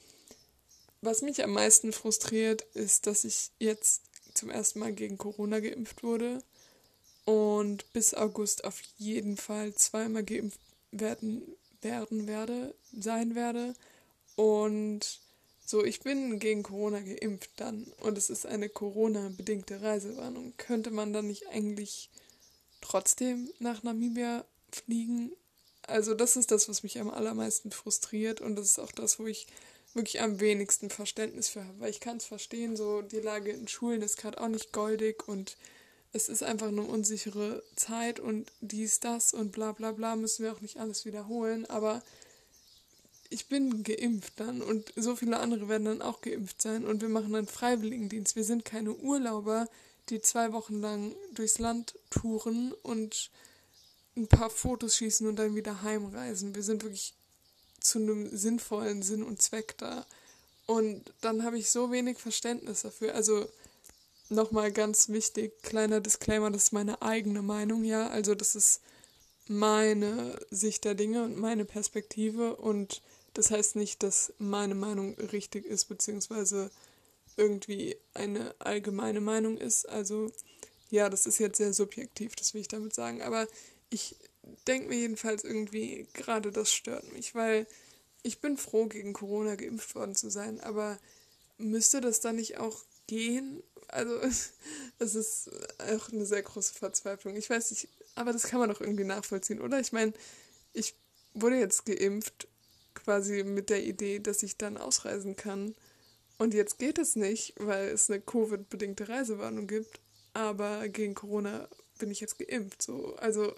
was 1.00 1.22
mich 1.22 1.42
am 1.42 1.52
meisten 1.52 1.92
frustriert, 1.92 2.62
ist, 2.74 3.06
dass 3.06 3.24
ich 3.24 3.50
jetzt 3.58 4.02
zum 4.34 4.50
ersten 4.50 4.78
Mal 4.78 4.92
gegen 4.92 5.18
Corona 5.18 5.58
geimpft 5.60 6.02
wurde 6.02 6.42
und 7.24 7.92
bis 7.92 8.14
August 8.14 8.64
auf 8.64 8.80
jeden 8.98 9.36
Fall 9.36 9.74
zweimal 9.74 10.22
geimpft 10.22 10.60
werden, 10.90 11.42
werden 11.80 12.26
werde, 12.26 12.74
sein 12.92 13.34
werde. 13.34 13.74
Und 14.36 15.20
so, 15.64 15.84
ich 15.84 16.00
bin 16.00 16.38
gegen 16.38 16.62
Corona 16.62 17.00
geimpft 17.00 17.50
dann 17.56 17.84
und 18.00 18.18
es 18.18 18.30
ist 18.30 18.46
eine 18.46 18.68
Corona-bedingte 18.68 19.82
Reisewarnung. 19.82 20.54
Könnte 20.56 20.90
man 20.90 21.12
dann 21.12 21.26
nicht 21.26 21.48
eigentlich 21.48 22.10
trotzdem 22.80 23.50
nach 23.58 23.82
Namibia 23.82 24.44
fliegen? 24.76 25.32
Also 25.86 26.14
das 26.14 26.36
ist 26.36 26.50
das, 26.50 26.68
was 26.68 26.82
mich 26.82 27.00
am 27.00 27.10
allermeisten 27.10 27.72
frustriert 27.72 28.40
und 28.40 28.56
das 28.56 28.66
ist 28.66 28.78
auch 28.78 28.92
das, 28.92 29.18
wo 29.18 29.26
ich 29.26 29.46
wirklich 29.94 30.20
am 30.20 30.40
wenigsten 30.40 30.90
Verständnis 30.90 31.48
für 31.48 31.64
habe. 31.64 31.80
Weil 31.80 31.90
ich 31.90 32.00
kann 32.00 32.16
es 32.16 32.24
verstehen, 32.24 32.76
so 32.76 33.02
die 33.02 33.20
Lage 33.20 33.50
in 33.50 33.68
Schulen 33.68 34.02
ist 34.02 34.16
gerade 34.16 34.40
auch 34.40 34.48
nicht 34.48 34.72
goldig 34.72 35.28
und 35.28 35.56
es 36.12 36.28
ist 36.28 36.42
einfach 36.42 36.68
eine 36.68 36.82
unsichere 36.82 37.62
Zeit 37.74 38.20
und 38.20 38.50
dies, 38.60 39.00
das 39.00 39.32
und 39.32 39.52
bla 39.52 39.72
bla 39.72 39.92
bla 39.92 40.14
müssen 40.16 40.44
wir 40.44 40.52
auch 40.52 40.60
nicht 40.60 40.78
alles 40.78 41.04
wiederholen. 41.04 41.66
Aber 41.66 42.02
ich 43.30 43.48
bin 43.48 43.82
geimpft 43.82 44.34
dann 44.36 44.60
und 44.60 44.92
so 44.94 45.16
viele 45.16 45.40
andere 45.40 45.68
werden 45.68 45.86
dann 45.86 46.02
auch 46.02 46.20
geimpft 46.20 46.60
sein 46.60 46.84
und 46.84 47.00
wir 47.00 47.08
machen 47.08 47.34
einen 47.34 47.46
Freiwilligendienst. 47.46 48.36
Wir 48.36 48.44
sind 48.44 48.64
keine 48.64 48.92
Urlauber, 48.92 49.68
die 50.10 50.20
zwei 50.20 50.52
Wochen 50.52 50.80
lang 50.80 51.14
durchs 51.34 51.58
Land 51.58 51.98
touren 52.10 52.72
und 52.82 53.30
ein 54.16 54.28
paar 54.28 54.50
Fotos 54.50 54.96
schießen 54.96 55.26
und 55.26 55.36
dann 55.36 55.54
wieder 55.54 55.82
heimreisen. 55.82 56.54
Wir 56.54 56.62
sind 56.62 56.82
wirklich 56.82 57.14
zu 57.80 57.98
einem 57.98 58.34
sinnvollen 58.36 59.02
Sinn 59.02 59.22
und 59.22 59.40
Zweck 59.40 59.76
da. 59.78 60.06
Und 60.66 61.12
dann 61.20 61.44
habe 61.44 61.58
ich 61.58 61.70
so 61.70 61.90
wenig 61.90 62.18
Verständnis 62.18 62.82
dafür. 62.82 63.14
Also 63.14 63.48
nochmal 64.28 64.72
ganz 64.72 65.08
wichtig, 65.08 65.62
kleiner 65.62 66.00
Disclaimer, 66.00 66.50
das 66.50 66.64
ist 66.64 66.72
meine 66.72 67.02
eigene 67.02 67.42
Meinung, 67.42 67.84
ja. 67.84 68.08
Also 68.08 68.34
das 68.34 68.54
ist 68.54 68.80
meine 69.48 70.38
Sicht 70.50 70.84
der 70.84 70.94
Dinge 70.94 71.24
und 71.24 71.36
meine 71.36 71.64
Perspektive 71.64 72.56
und 72.56 73.02
das 73.34 73.50
heißt 73.50 73.76
nicht, 73.76 74.02
dass 74.02 74.32
meine 74.38 74.74
Meinung 74.74 75.14
richtig 75.14 75.64
ist, 75.64 75.86
beziehungsweise 75.86 76.70
irgendwie 77.36 77.96
eine 78.14 78.54
allgemeine 78.58 79.20
Meinung 79.20 79.56
ist. 79.56 79.88
Also 79.88 80.30
ja, 80.90 81.08
das 81.08 81.26
ist 81.26 81.38
jetzt 81.38 81.56
sehr 81.56 81.72
subjektiv, 81.72 82.36
das 82.36 82.52
will 82.52 82.60
ich 82.60 82.68
damit 82.68 82.94
sagen. 82.94 83.22
Aber 83.22 83.48
ich 83.92 84.16
denke 84.66 84.88
mir 84.88 84.98
jedenfalls 84.98 85.44
irgendwie, 85.44 86.06
gerade 86.14 86.50
das 86.50 86.72
stört 86.72 87.12
mich, 87.12 87.34
weil 87.34 87.66
ich 88.22 88.40
bin 88.40 88.56
froh, 88.56 88.86
gegen 88.86 89.12
Corona 89.12 89.56
geimpft 89.56 89.94
worden 89.94 90.14
zu 90.14 90.30
sein, 90.30 90.60
aber 90.60 90.98
müsste 91.58 92.00
das 92.00 92.20
dann 92.20 92.36
nicht 92.36 92.58
auch 92.58 92.82
gehen? 93.06 93.62
Also, 93.88 94.14
es 94.98 95.14
ist 95.14 95.50
auch 95.78 96.10
eine 96.10 96.24
sehr 96.24 96.42
große 96.42 96.74
Verzweiflung. 96.74 97.36
Ich 97.36 97.50
weiß 97.50 97.70
nicht, 97.72 97.88
aber 98.14 98.32
das 98.32 98.44
kann 98.44 98.60
man 98.60 98.70
doch 98.70 98.80
irgendwie 98.80 99.04
nachvollziehen, 99.04 99.60
oder? 99.60 99.80
Ich 99.80 99.92
meine, 99.92 100.12
ich 100.72 100.94
wurde 101.34 101.56
jetzt 101.56 101.84
geimpft, 101.84 102.48
quasi 102.94 103.42
mit 103.42 103.70
der 103.70 103.84
Idee, 103.84 104.18
dass 104.18 104.42
ich 104.42 104.56
dann 104.56 104.76
ausreisen 104.76 105.36
kann. 105.36 105.74
Und 106.38 106.54
jetzt 106.54 106.78
geht 106.78 106.98
es 106.98 107.16
nicht, 107.16 107.54
weil 107.58 107.88
es 107.88 108.10
eine 108.10 108.20
Covid-bedingte 108.20 109.08
Reisewarnung 109.08 109.66
gibt. 109.66 110.00
Aber 110.34 110.88
gegen 110.88 111.14
Corona 111.14 111.68
bin 111.98 112.10
ich 112.10 112.20
jetzt 112.20 112.38
geimpft. 112.38 112.82
So. 112.82 113.16
Also 113.16 113.54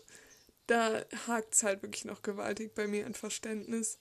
da 0.66 1.04
hakt 1.26 1.54
es 1.54 1.62
halt 1.62 1.82
wirklich 1.82 2.04
noch 2.04 2.22
gewaltig 2.22 2.74
bei 2.74 2.86
mir 2.86 3.06
an 3.06 3.14
Verständnis. 3.14 3.98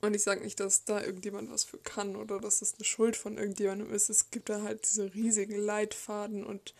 Und 0.00 0.14
ich 0.14 0.22
sage 0.22 0.42
nicht, 0.42 0.60
dass 0.60 0.84
da 0.84 1.02
irgendjemand 1.02 1.50
was 1.50 1.64
für 1.64 1.78
kann 1.78 2.16
oder 2.16 2.38
dass 2.38 2.60
es 2.60 2.74
eine 2.74 2.84
Schuld 2.84 3.16
von 3.16 3.38
irgendjemandem 3.38 3.92
ist. 3.92 4.10
Es 4.10 4.30
gibt 4.30 4.50
da 4.50 4.62
halt 4.62 4.84
diese 4.84 5.14
riesigen 5.14 5.56
Leitfaden 5.56 6.44
und 6.44 6.74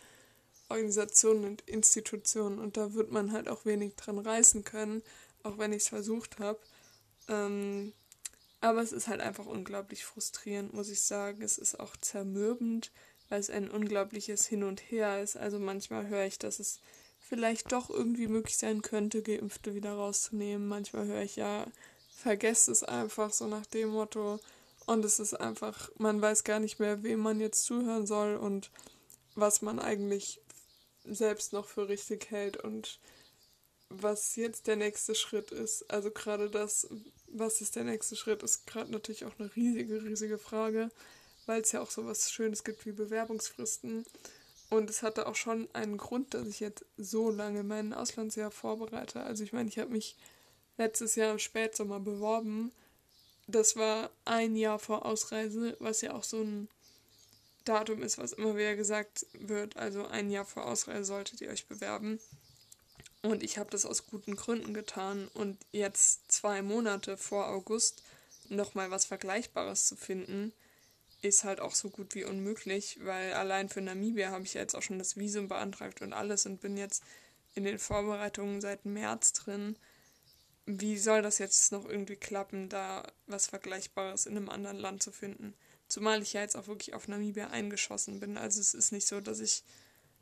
Organisationen 0.69 1.45
und 1.45 1.61
Institutionen 1.67 2.59
und 2.59 2.77
da 2.77 2.93
wird 2.93 3.11
man 3.11 3.31
halt 3.31 3.49
auch 3.49 3.65
wenig 3.65 3.95
dran 3.95 4.19
reißen 4.19 4.63
können, 4.63 5.03
auch 5.43 5.57
wenn 5.57 5.73
ich 5.73 5.83
es 5.83 5.89
versucht 5.89 6.39
habe. 6.39 6.59
Ähm, 7.27 7.93
aber 8.61 8.81
es 8.81 8.91
ist 8.91 9.07
halt 9.07 9.21
einfach 9.21 9.45
unglaublich 9.45 10.05
frustrierend, 10.05 10.73
muss 10.73 10.89
ich 10.89 11.01
sagen. 11.01 11.41
Es 11.41 11.57
ist 11.57 11.79
auch 11.79 11.95
zermürbend, 11.97 12.91
weil 13.29 13.39
es 13.39 13.49
ein 13.49 13.69
unglaubliches 13.69 14.47
Hin 14.47 14.63
und 14.63 14.79
Her 14.91 15.21
ist. 15.21 15.37
Also 15.37 15.59
manchmal 15.59 16.07
höre 16.07 16.25
ich, 16.25 16.39
dass 16.39 16.59
es 16.59 16.79
vielleicht 17.27 17.71
doch 17.71 17.89
irgendwie 17.89 18.27
möglich 18.27 18.57
sein 18.57 18.81
könnte, 18.81 19.21
Geimpfte 19.21 19.73
wieder 19.73 19.93
rauszunehmen. 19.93 20.67
Manchmal 20.67 21.07
höre 21.07 21.21
ich 21.21 21.35
ja, 21.35 21.65
vergesst 22.15 22.69
es 22.69 22.83
einfach 22.83 23.31
so 23.31 23.47
nach 23.47 23.65
dem 23.65 23.89
Motto. 23.89 24.39
Und 24.85 25.03
es 25.03 25.19
ist 25.19 25.33
einfach, 25.33 25.89
man 25.97 26.21
weiß 26.21 26.43
gar 26.43 26.59
nicht 26.59 26.79
mehr, 26.79 27.01
wem 27.03 27.19
man 27.19 27.39
jetzt 27.39 27.63
zuhören 27.63 28.05
soll 28.05 28.35
und 28.35 28.69
was 29.33 29.61
man 29.61 29.79
eigentlich 29.79 30.39
selbst 31.03 31.53
noch 31.53 31.67
für 31.67 31.89
richtig 31.89 32.29
hält 32.29 32.57
und 32.57 32.99
was 33.89 34.35
jetzt 34.35 34.67
der 34.67 34.75
nächste 34.75 35.15
Schritt 35.15 35.51
ist. 35.51 35.89
Also 35.89 36.11
gerade 36.11 36.49
das, 36.49 36.87
was 37.27 37.61
ist 37.61 37.75
der 37.75 37.83
nächste 37.83 38.15
Schritt, 38.15 38.43
ist 38.43 38.67
gerade 38.67 38.91
natürlich 38.91 39.25
auch 39.25 39.37
eine 39.39 39.55
riesige, 39.55 40.03
riesige 40.03 40.37
Frage, 40.37 40.89
weil 41.45 41.61
es 41.61 41.71
ja 41.71 41.81
auch 41.81 41.91
so 41.91 42.05
was 42.05 42.31
Schönes 42.31 42.63
gibt 42.63 42.85
wie 42.85 42.91
Bewerbungsfristen. 42.91 44.05
Und 44.69 44.89
es 44.89 45.03
hatte 45.03 45.27
auch 45.27 45.35
schon 45.35 45.69
einen 45.73 45.97
Grund, 45.97 46.33
dass 46.33 46.47
ich 46.47 46.59
jetzt 46.59 46.85
so 46.97 47.29
lange 47.29 47.63
mein 47.63 47.93
Auslandsjahr 47.93 48.51
vorbereite. 48.51 49.21
Also 49.21 49.43
ich 49.43 49.53
meine, 49.53 49.69
ich 49.69 49.77
habe 49.79 49.91
mich 49.91 50.15
letztes 50.77 51.15
Jahr 51.15 51.31
im 51.31 51.39
Spätsommer 51.39 51.99
beworben. 51.99 52.71
Das 53.47 53.75
war 53.75 54.09
ein 54.25 54.55
Jahr 54.55 54.79
vor 54.79 55.05
Ausreise, 55.05 55.77
was 55.79 56.01
ja 56.01 56.13
auch 56.13 56.23
so 56.23 56.41
ein 56.41 56.67
Datum 57.63 58.01
ist, 58.01 58.17
was 58.17 58.33
immer 58.33 58.55
wieder 58.55 58.75
gesagt 58.75 59.25
wird. 59.33 59.77
Also 59.77 60.05
ein 60.07 60.31
Jahr 60.31 60.45
vor 60.45 60.65
Ausreise 60.65 61.05
solltet 61.05 61.41
ihr 61.41 61.49
euch 61.49 61.67
bewerben. 61.67 62.19
Und 63.21 63.43
ich 63.43 63.57
habe 63.57 63.71
das 63.71 63.85
aus 63.85 64.07
guten 64.07 64.35
Gründen 64.35 64.73
getan. 64.73 65.29
Und 65.33 65.57
jetzt 65.71 66.31
zwei 66.31 66.61
Monate 66.61 67.17
vor 67.17 67.47
August 67.47 68.03
nochmal 68.49 68.91
was 68.91 69.05
Vergleichbares 69.05 69.87
zu 69.87 69.95
finden, 69.95 70.53
ist 71.25 71.43
halt 71.43 71.59
auch 71.59 71.75
so 71.75 71.89
gut 71.89 72.15
wie 72.15 72.23
unmöglich, 72.23 72.99
weil 73.03 73.33
allein 73.33 73.69
für 73.69 73.81
Namibia 73.81 74.31
habe 74.31 74.43
ich 74.43 74.53
ja 74.53 74.61
jetzt 74.61 74.75
auch 74.75 74.81
schon 74.81 74.99
das 74.99 75.17
Visum 75.17 75.47
beantragt 75.47 76.01
und 76.01 76.13
alles 76.13 76.45
und 76.45 76.61
bin 76.61 76.77
jetzt 76.77 77.03
in 77.53 77.63
den 77.63 77.79
Vorbereitungen 77.79 78.61
seit 78.61 78.85
März 78.85 79.33
drin. 79.33 79.77
Wie 80.65 80.97
soll 80.97 81.21
das 81.21 81.37
jetzt 81.37 81.71
noch 81.71 81.85
irgendwie 81.85 82.15
klappen, 82.15 82.69
da 82.69 83.03
was 83.27 83.47
Vergleichbares 83.47 84.25
in 84.25 84.35
einem 84.35 84.49
anderen 84.49 84.77
Land 84.77 85.03
zu 85.03 85.11
finden? 85.11 85.53
Zumal 85.87 86.21
ich 86.21 86.33
ja 86.33 86.41
jetzt 86.41 86.55
auch 86.55 86.67
wirklich 86.67 86.93
auf 86.93 87.07
Namibia 87.07 87.47
eingeschossen 87.47 88.19
bin. 88.19 88.37
Also 88.37 88.59
es 88.59 88.73
ist 88.73 88.91
nicht 88.91 89.07
so, 89.07 89.21
dass 89.21 89.39
ich 89.39 89.63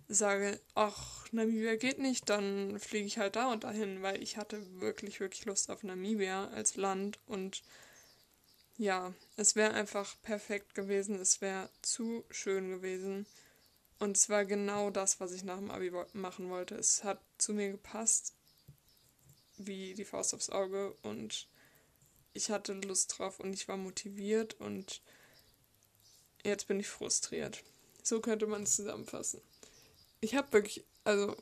sage, 0.08 0.60
ach, 0.76 1.32
Namibia 1.32 1.76
geht 1.76 2.00
nicht, 2.00 2.30
dann 2.30 2.80
fliege 2.80 3.08
ich 3.08 3.18
halt 3.18 3.36
da 3.36 3.52
und 3.52 3.64
dahin, 3.64 4.02
weil 4.02 4.22
ich 4.22 4.38
hatte 4.38 4.62
wirklich, 4.80 5.20
wirklich 5.20 5.46
Lust 5.46 5.70
auf 5.70 5.84
Namibia 5.84 6.50
als 6.50 6.76
Land 6.76 7.20
und 7.26 7.64
ja, 8.78 9.14
es 9.38 9.56
wäre 9.56 9.74
einfach 9.74 10.16
perfekt 10.22 10.76
gewesen, 10.76 11.20
es 11.20 11.42
wäre 11.42 11.70
zu 11.82 12.24
schön 12.30 12.70
gewesen 12.70 13.26
und 14.00 14.18
es 14.18 14.30
war 14.30 14.46
genau 14.46 14.90
das, 14.90 15.20
was 15.20 15.32
ich 15.32 15.44
nach 15.44 15.58
dem 15.58 15.72
Abi 15.72 15.92
machen 16.14 16.50
wollte. 16.50 16.76
Es 16.76 17.04
hat 17.04 17.22
zu 17.38 17.54
mir 17.54 17.72
gepasst, 17.72 18.34
wie 19.58 19.94
die 19.94 20.06
Faust 20.06 20.34
aufs 20.34 20.50
Auge 20.50 20.96
und 21.04 21.48
ich 22.34 22.50
hatte 22.50 22.74
Lust 22.74 23.18
drauf 23.18 23.40
und 23.40 23.54
ich 23.54 23.68
war 23.68 23.78
motiviert 23.78 24.60
und 24.60 25.02
jetzt 26.44 26.68
bin 26.68 26.80
ich 26.80 26.88
frustriert. 26.88 27.64
So 28.02 28.20
könnte 28.20 28.48
man 28.48 28.64
es 28.64 28.76
zusammenfassen 28.76 29.42
ich 30.24 30.36
habe 30.36 30.52
wirklich, 30.54 30.86
also, 31.04 31.36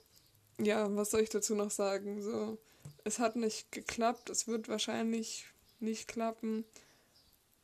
ja, 0.59 0.93
was 0.95 1.11
soll 1.11 1.21
ich 1.21 1.29
dazu 1.29 1.55
noch 1.55 1.71
sagen? 1.71 2.21
So, 2.21 2.57
es 3.03 3.19
hat 3.19 3.35
nicht 3.35 3.71
geklappt, 3.71 4.29
es 4.29 4.47
wird 4.47 4.67
wahrscheinlich 4.67 5.45
nicht 5.79 6.07
klappen. 6.07 6.65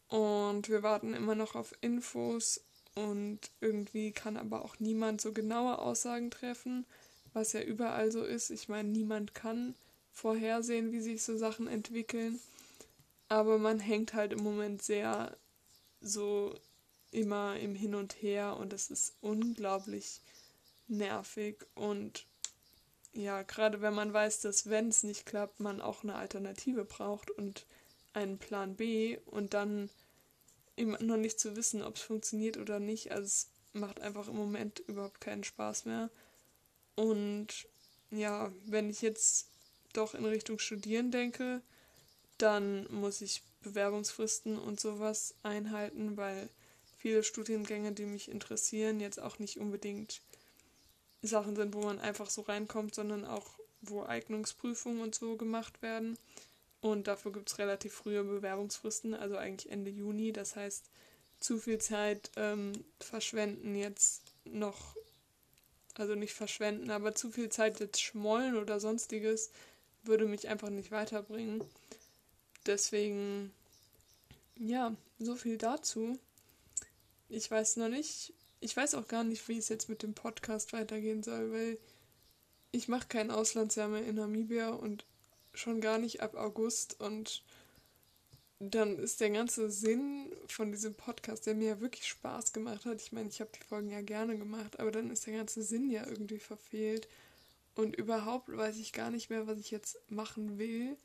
Und 0.09 0.69
wir 0.69 0.83
warten 0.83 1.13
immer 1.13 1.35
noch 1.35 1.55
auf 1.55 1.73
Infos 1.81 2.61
und 2.95 3.39
irgendwie 3.61 4.11
kann 4.11 4.37
aber 4.37 4.63
auch 4.63 4.79
niemand 4.79 5.21
so 5.21 5.33
genaue 5.33 5.79
Aussagen 5.79 6.31
treffen, 6.31 6.85
was 7.33 7.53
ja 7.53 7.61
überall 7.61 8.11
so 8.11 8.23
ist. 8.23 8.49
Ich 8.49 8.69
meine, 8.69 8.89
niemand 8.89 9.35
kann 9.35 9.75
vorhersehen, 10.13 10.91
wie 10.91 11.01
sich 11.01 11.23
so 11.23 11.37
Sachen 11.37 11.67
entwickeln. 11.67 12.39
Aber 13.29 13.57
man 13.57 13.79
hängt 13.79 14.13
halt 14.13 14.31
im 14.33 14.43
Moment 14.43 14.81
sehr 14.81 15.35
so 16.01 16.55
immer 17.11 17.57
im 17.57 17.75
Hin 17.75 17.95
und 17.95 18.21
Her 18.21 18.57
und 18.57 18.73
es 18.73 18.89
ist 18.89 19.15
unglaublich 19.21 20.21
nervig 20.87 21.65
und 21.75 22.25
ja, 23.13 23.41
gerade 23.41 23.81
wenn 23.81 23.95
man 23.95 24.13
weiß, 24.13 24.41
dass 24.41 24.69
wenn 24.69 24.89
es 24.89 25.03
nicht 25.03 25.25
klappt, 25.25 25.59
man 25.59 25.81
auch 25.81 26.03
eine 26.03 26.15
Alternative 26.15 26.85
braucht 26.85 27.31
und 27.31 27.65
einen 28.17 28.39
Plan 28.39 28.75
B 28.75 29.17
und 29.25 29.53
dann 29.53 29.89
immer 30.75 31.01
noch 31.01 31.17
nicht 31.17 31.39
zu 31.39 31.55
wissen, 31.55 31.81
ob 31.81 31.95
es 31.95 32.01
funktioniert 32.01 32.57
oder 32.57 32.79
nicht. 32.79 33.11
Also 33.11 33.25
es 33.25 33.47
macht 33.73 34.01
einfach 34.01 34.27
im 34.27 34.35
Moment 34.35 34.79
überhaupt 34.87 35.21
keinen 35.21 35.43
Spaß 35.43 35.85
mehr. 35.85 36.09
Und 36.95 37.67
ja, 38.09 38.51
wenn 38.65 38.89
ich 38.89 39.01
jetzt 39.01 39.49
doch 39.93 40.15
in 40.15 40.25
Richtung 40.25 40.59
Studieren 40.59 41.11
denke, 41.11 41.61
dann 42.37 42.87
muss 42.91 43.21
ich 43.21 43.43
Bewerbungsfristen 43.61 44.57
und 44.57 44.79
sowas 44.79 45.35
einhalten, 45.43 46.17
weil 46.17 46.49
viele 46.97 47.23
Studiengänge, 47.23 47.91
die 47.91 48.05
mich 48.05 48.29
interessieren, 48.29 48.99
jetzt 48.99 49.19
auch 49.19 49.39
nicht 49.39 49.59
unbedingt 49.59 50.21
Sachen 51.21 51.55
sind, 51.55 51.73
wo 51.73 51.81
man 51.81 51.99
einfach 51.99 52.29
so 52.29 52.41
reinkommt, 52.41 52.95
sondern 52.95 53.25
auch, 53.25 53.59
wo 53.81 54.03
Eignungsprüfungen 54.03 55.01
und 55.01 55.15
so 55.15 55.35
gemacht 55.35 55.81
werden. 55.81 56.17
Und 56.81 57.07
dafür 57.07 57.31
gibt 57.31 57.49
es 57.49 57.57
relativ 57.57 57.93
frühe 57.93 58.23
Bewerbungsfristen, 58.23 59.13
also 59.13 59.37
eigentlich 59.37 59.71
Ende 59.71 59.89
Juni. 59.91 60.31
Das 60.31 60.55
heißt, 60.55 60.85
zu 61.39 61.59
viel 61.59 61.79
Zeit 61.79 62.31
ähm, 62.35 62.73
verschwenden 62.99 63.75
jetzt 63.75 64.21
noch, 64.45 64.95
also 65.95 66.15
nicht 66.15 66.33
verschwenden, 66.33 66.91
aber 66.91 67.15
zu 67.15 67.31
viel 67.31 67.49
Zeit 67.49 67.79
jetzt 67.79 68.01
schmollen 68.01 68.55
oder 68.55 68.79
sonstiges 68.79 69.51
würde 70.03 70.25
mich 70.25 70.47
einfach 70.47 70.69
nicht 70.69 70.91
weiterbringen. 70.91 71.63
Deswegen, 72.65 73.51
ja, 74.55 74.95
so 75.19 75.35
viel 75.35 75.57
dazu. 75.57 76.17
Ich 77.29 77.49
weiß 77.49 77.77
noch 77.77 77.89
nicht, 77.89 78.33
ich 78.59 78.75
weiß 78.75 78.95
auch 78.95 79.07
gar 79.07 79.23
nicht, 79.23 79.47
wie 79.47 79.57
es 79.57 79.69
jetzt 79.69 79.89
mit 79.89 80.03
dem 80.03 80.13
Podcast 80.13 80.73
weitergehen 80.73 81.23
soll, 81.23 81.51
weil 81.51 81.77
ich 82.71 82.87
mache 82.87 83.07
kein 83.07 83.31
Auslandsjahr 83.31 83.87
mehr 83.87 84.05
in 84.05 84.15
Namibia 84.15 84.69
und 84.69 85.05
schon 85.57 85.81
gar 85.81 85.97
nicht 85.97 86.21
ab 86.21 86.35
August 86.35 86.99
und 86.99 87.43
dann 88.59 88.97
ist 88.97 89.21
der 89.21 89.29
ganze 89.29 89.69
Sinn 89.69 90.33
von 90.47 90.71
diesem 90.71 90.95
Podcast, 90.95 91.45
der 91.45 91.53
mir 91.53 91.67
ja 91.67 91.79
wirklich 91.79 92.07
Spaß 92.07 92.53
gemacht 92.53 92.85
hat. 92.85 93.01
Ich 93.01 93.11
meine, 93.11 93.29
ich 93.29 93.39
habe 93.39 93.51
die 93.55 93.63
Folgen 93.63 93.91
ja 93.91 94.01
gerne 94.01 94.37
gemacht, 94.37 94.79
aber 94.79 94.91
dann 94.91 95.11
ist 95.11 95.27
der 95.27 95.35
ganze 95.35 95.61
Sinn 95.61 95.91
ja 95.91 96.07
irgendwie 96.07 96.39
verfehlt. 96.39 97.07
Und 97.75 97.95
überhaupt 97.95 98.55
weiß 98.55 98.77
ich 98.77 98.93
gar 98.93 99.11
nicht 99.11 99.29
mehr, 99.29 99.45
was 99.45 99.59
ich 99.59 99.69
jetzt 99.69 99.99
machen 100.09 100.57
will. 100.57 100.97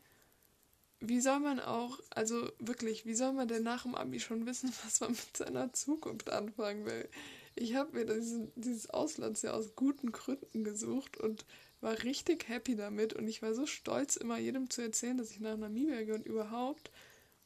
Wie 1.01 1.21
soll 1.21 1.41
man 1.41 1.61
auch, 1.61 2.01
also 2.11 2.51
wirklich, 2.59 3.05
wie 3.05 3.15
soll 3.15 3.35
man 3.35 3.49
denn 3.49 3.65
nach 3.65 3.83
dem 3.83 3.95
Abi 3.95 4.19
schon 4.21 4.47
wissen, 4.47 4.73
was 4.85 5.01
man 5.01 5.11
mit 5.11 5.37
seiner 5.37 5.73
Zukunft 5.75 6.31
anfangen 6.31 6.87
will? 6.87 7.09
Ich 7.55 7.75
habe 7.75 7.99
mir 7.99 8.07
diesen, 8.07 8.51
dieses 8.57 8.89
Auslandsjahr 8.89 9.53
aus 9.53 9.77
guten 9.77 10.11
Gründen 10.11 10.65
gesucht 10.65 11.19
und 11.19 11.45
war 11.83 12.03
richtig 12.03 12.49
happy 12.49 12.77
damit. 12.77 13.13
Und 13.13 13.29
ich 13.29 13.43
war 13.43 13.55
so 13.55 13.67
stolz, 13.67 14.17
immer 14.17 14.39
jedem 14.39 14.71
zu 14.71 14.83
erzählen, 14.83 15.19
dass 15.19 15.31
ich 15.31 15.41
nach 15.41 15.57
Namibia 15.57 16.03
gehe 16.03 16.15
und 16.15 16.27
überhaupt. 16.27 16.91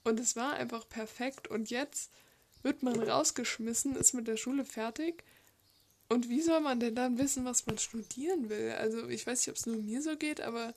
Und 0.04 0.20
es 0.20 0.36
war 0.36 0.54
einfach 0.54 0.88
perfekt. 0.88 1.48
Und 1.48 1.70
jetzt 1.70 2.10
wird 2.62 2.82
man 2.82 3.00
rausgeschmissen, 3.00 3.96
ist 3.96 4.12
mit 4.12 4.28
der 4.28 4.36
Schule 4.36 4.64
fertig. 4.64 5.24
Und 6.08 6.28
wie 6.28 6.40
soll 6.40 6.60
man 6.60 6.78
denn 6.78 6.94
dann 6.94 7.18
wissen, 7.18 7.44
was 7.44 7.66
man 7.66 7.78
studieren 7.78 8.48
will? 8.48 8.72
Also 8.78 9.08
ich 9.08 9.26
weiß 9.26 9.40
nicht, 9.40 9.48
ob 9.48 9.56
es 9.56 9.66
nur 9.66 9.76
mir 9.76 10.02
so 10.02 10.16
geht, 10.16 10.40
aber 10.40 10.74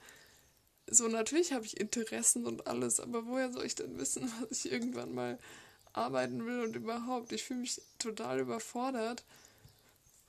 so 0.88 1.06
natürlich 1.06 1.52
habe 1.52 1.64
ich 1.64 1.78
Interessen 1.78 2.46
und 2.46 2.66
alles, 2.66 2.98
aber 2.98 3.26
woher 3.26 3.52
soll 3.52 3.64
ich 3.64 3.76
denn 3.76 3.98
wissen, 3.98 4.30
was 4.48 4.64
ich 4.64 4.72
irgendwann 4.72 5.14
mal 5.14 5.38
arbeiten 5.92 6.44
will 6.46 6.60
und 6.60 6.74
überhaupt? 6.74 7.32
Ich 7.32 7.44
fühle 7.44 7.60
mich 7.60 7.80
total 7.98 8.40
überfordert. 8.40 9.24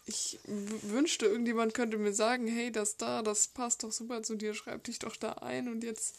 Ich 0.06 0.40
wünschte, 0.46 1.28
irgendjemand 1.28 1.74
könnte 1.74 1.98
mir 1.98 2.14
sagen, 2.14 2.48
hey, 2.48 2.72
das 2.72 2.98
da, 2.98 3.22
das 3.22 3.48
passt 3.48 3.84
doch 3.84 3.92
super 3.92 4.24
zu 4.24 4.36
dir, 4.36 4.54
schreib 4.54 4.84
dich 4.84 5.00
doch 5.00 5.16
da 5.16 5.34
ein 5.34 5.70
und 5.70 5.84
jetzt, 5.84 6.16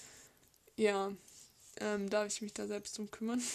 ja, 0.77 1.13
ähm, 1.81 2.09
darf 2.09 2.29
ich 2.29 2.43
mich 2.43 2.53
da 2.53 2.67
selbst 2.67 2.97
drum 2.97 3.11
kümmern. 3.11 3.43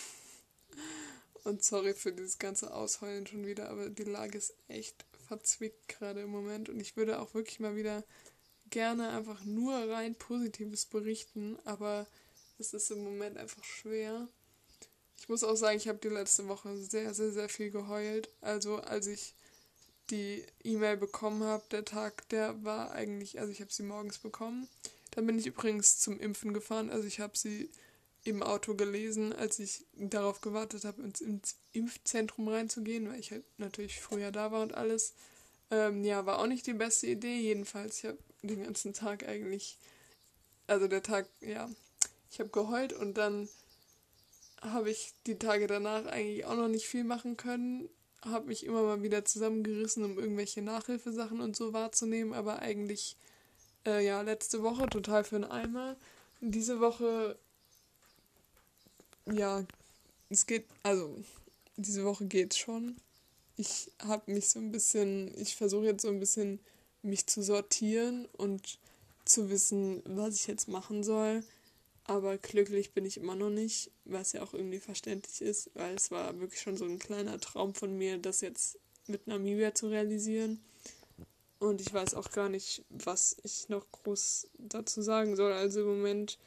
Und 1.44 1.64
sorry 1.64 1.94
für 1.94 2.12
dieses 2.12 2.40
ganze 2.40 2.74
Ausheulen 2.74 3.26
schon 3.26 3.46
wieder, 3.46 3.70
aber 3.70 3.90
die 3.90 4.04
Lage 4.04 4.38
ist 4.38 4.54
echt 4.68 5.06
verzwickt 5.28 5.88
gerade 5.88 6.22
im 6.22 6.30
Moment. 6.30 6.68
Und 6.68 6.82
ich 6.82 6.98
würde 6.98 7.22
auch 7.22 7.34
wirklich 7.34 7.62
mal 7.62 7.78
wieder 7.78 8.04
gerne 8.70 9.10
einfach 9.12 9.46
nur 9.46 9.74
rein 9.90 10.16
Positives 10.16 10.86
berichten, 10.86 11.58
aber 11.64 12.06
es 12.60 12.74
ist 12.74 12.92
im 12.92 13.04
Moment 13.04 13.38
einfach 13.38 13.64
schwer. 13.64 14.28
Ich 15.18 15.30
muss 15.30 15.44
auch 15.44 15.56
sagen, 15.56 15.78
ich 15.78 15.88
habe 15.88 16.00
die 16.00 16.10
letzte 16.10 16.48
Woche 16.48 16.76
sehr, 16.78 17.14
sehr, 17.14 17.32
sehr 17.32 17.50
viel 17.50 17.72
geheult. 17.72 18.30
Also 18.42 18.78
als 18.78 19.08
ich 19.08 19.34
die 20.10 20.46
E-Mail 20.64 20.98
bekommen 20.98 21.44
habe, 21.44 21.64
der 21.72 21.86
Tag, 21.86 22.28
der 22.30 22.64
war 22.64 22.92
eigentlich, 22.92 23.40
also 23.40 23.52
ich 23.52 23.62
habe 23.62 23.72
sie 23.72 23.84
morgens 23.84 24.18
bekommen. 24.18 24.68
Dann 25.12 25.26
bin 25.26 25.40
ich 25.40 25.48
übrigens 25.48 26.00
zum 26.00 26.20
Impfen 26.20 26.54
gefahren. 26.54 26.90
Also 26.90 27.08
ich 27.08 27.20
habe 27.20 27.38
sie 27.38 27.70
im 28.24 28.44
Auto 28.44 28.76
gelesen, 28.76 29.34
als 29.34 29.60
ich 29.60 29.86
darauf 29.96 30.42
gewartet 30.42 30.86
habe, 30.86 31.02
ins, 31.02 31.22
ins 31.22 31.56
Impfzentrum 31.72 32.48
reinzugehen, 32.48 33.10
weil 33.10 33.20
ich 33.20 33.32
halt 33.32 33.46
natürlich 33.58 34.00
früher 34.02 34.32
da 34.32 34.52
war 34.52 34.62
und 34.62 34.74
alles. 34.74 35.14
Ähm, 35.72 36.04
ja, 36.04 36.26
war 36.26 36.40
auch 36.40 36.48
nicht 36.48 36.68
die 36.68 36.74
beste 36.74 37.08
Idee. 37.08 37.38
Jedenfalls, 37.38 38.00
ich 38.00 38.06
habe 38.06 38.18
den 38.42 38.64
ganzen 38.64 38.94
Tag 38.94 39.28
eigentlich, 39.28 39.78
also 40.68 40.88
der 40.88 41.04
Tag, 41.04 41.28
ja, 41.42 41.70
ich 42.30 42.40
habe 42.40 42.50
geheult 42.50 42.94
und 42.94 43.16
dann 43.16 43.50
habe 44.62 44.90
ich 44.90 45.14
die 45.26 45.40
Tage 45.40 45.68
danach 45.68 46.06
eigentlich 46.06 46.46
auch 46.46 46.56
noch 46.56 46.68
nicht 46.68 46.88
viel 46.88 47.04
machen 47.04 47.38
können. 47.38 47.90
Habe 48.24 48.48
mich 48.48 48.66
immer 48.66 48.84
mal 48.84 49.04
wieder 49.04 49.26
zusammengerissen, 49.26 50.04
um 50.04 50.18
irgendwelche 50.18 50.62
Nachhilfesachen 50.62 51.40
und 51.40 51.56
so 51.56 51.74
wahrzunehmen, 51.74 52.34
aber 52.34 52.60
eigentlich, 52.60 53.16
äh, 53.86 54.06
ja, 54.06 54.22
letzte 54.22 54.64
Woche 54.64 54.88
total 54.88 55.24
für 55.24 55.36
einen 55.38 55.46
Eimer. 55.46 55.96
Diese 56.42 56.80
Woche 56.80 57.38
ja, 59.34 59.66
es 60.30 60.46
geht, 60.46 60.66
also 60.84 61.16
diese 61.76 62.06
Woche 62.06 62.26
geht's 62.26 62.58
schon. 62.58 62.96
Ich 63.58 63.92
habe 64.00 64.32
mich 64.32 64.50
so 64.50 64.60
ein 64.60 64.72
bisschen, 64.72 65.34
ich 65.40 65.56
versuche 65.56 65.86
jetzt 65.86 66.04
so 66.04 66.10
ein 66.10 66.20
bisschen 66.20 66.60
mich 67.02 67.28
zu 67.28 67.42
sortieren 67.42 68.28
und 68.38 68.80
zu 69.26 69.50
wissen, 69.50 70.02
was 70.06 70.36
ich 70.36 70.48
jetzt 70.48 70.68
machen 70.68 71.04
soll. 71.04 71.44
Aber 72.08 72.38
glücklich 72.38 72.94
bin 72.94 73.06
ich 73.06 73.18
immer 73.18 73.36
noch 73.36 73.50
nicht, 73.50 73.92
was 74.06 74.32
ja 74.32 74.42
auch 74.42 74.54
irgendwie 74.54 74.80
verständlich 74.80 75.42
ist, 75.42 75.70
weil 75.74 75.96
es 75.96 76.10
war 76.10 76.40
wirklich 76.40 76.62
schon 76.62 76.78
so 76.78 76.86
ein 76.86 77.00
kleiner 77.00 77.38
Traum 77.40 77.76
von 77.76 77.98
mir, 77.98 78.18
das 78.18 78.40
jetzt 78.40 78.80
mit 79.08 79.28
Namibia 79.28 79.76
zu 79.76 79.90
realisieren. 79.90 80.64
Und 81.60 81.82
ich 81.82 81.94
weiß 81.94 82.14
auch 82.14 82.32
gar 82.32 82.48
nicht, 82.48 82.86
was 82.90 83.36
ich 83.44 83.68
noch 83.68 83.92
groß 83.92 84.48
dazu 84.58 85.02
sagen 85.02 85.36
soll. 85.36 85.52
Also 85.52 85.82
im 85.82 85.88
Moment 85.88 86.38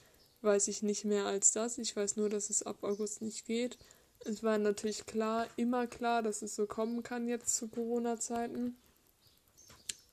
weiß 0.41 0.69
ich 0.69 0.83
nicht 0.83 1.05
mehr 1.05 1.27
als 1.27 1.53
das. 1.53 1.77
Ich 1.77 1.95
weiß 1.95 2.17
nur, 2.17 2.31
dass 2.31 2.49
es 2.49 2.63
ab 2.63 2.83
August 2.83 3.21
nicht 3.21 3.45
geht. 3.45 3.77
Es 4.21 4.43
war 4.43 4.57
natürlich 4.57 5.05
klar, 5.05 5.47
immer 5.57 5.87
klar, 5.87 6.23
dass 6.23 6.43
es 6.43 6.55
so 6.55 6.67
kommen 6.67 7.03
kann 7.03 7.29
jetzt 7.29 7.57
zu 7.57 7.69
Corona-Zeiten. 7.69 8.77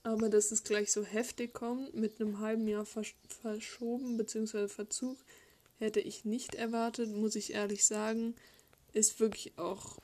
Aber 0.08 0.30
dass 0.30 0.52
es 0.52 0.64
gleich 0.64 0.90
so 0.90 1.04
heftig 1.04 1.52
kommt, 1.52 1.94
mit 1.94 2.18
einem 2.18 2.38
halben 2.38 2.66
Jahr 2.66 2.86
versch 2.86 3.14
verschoben 3.42 4.16
bzw. 4.16 4.66
Verzug, 4.66 5.18
hätte 5.78 6.00
ich 6.00 6.24
nicht 6.24 6.54
erwartet, 6.54 7.10
muss 7.10 7.36
ich 7.36 7.52
ehrlich 7.52 7.84
sagen. 7.84 8.34
Ist 8.94 9.20
wirklich 9.20 9.58
auch 9.58 9.98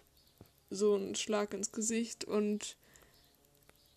so 0.69 0.95
ein 0.95 1.15
Schlag 1.15 1.55
ins 1.55 1.73
Gesicht 1.73 2.27
und 2.27 2.77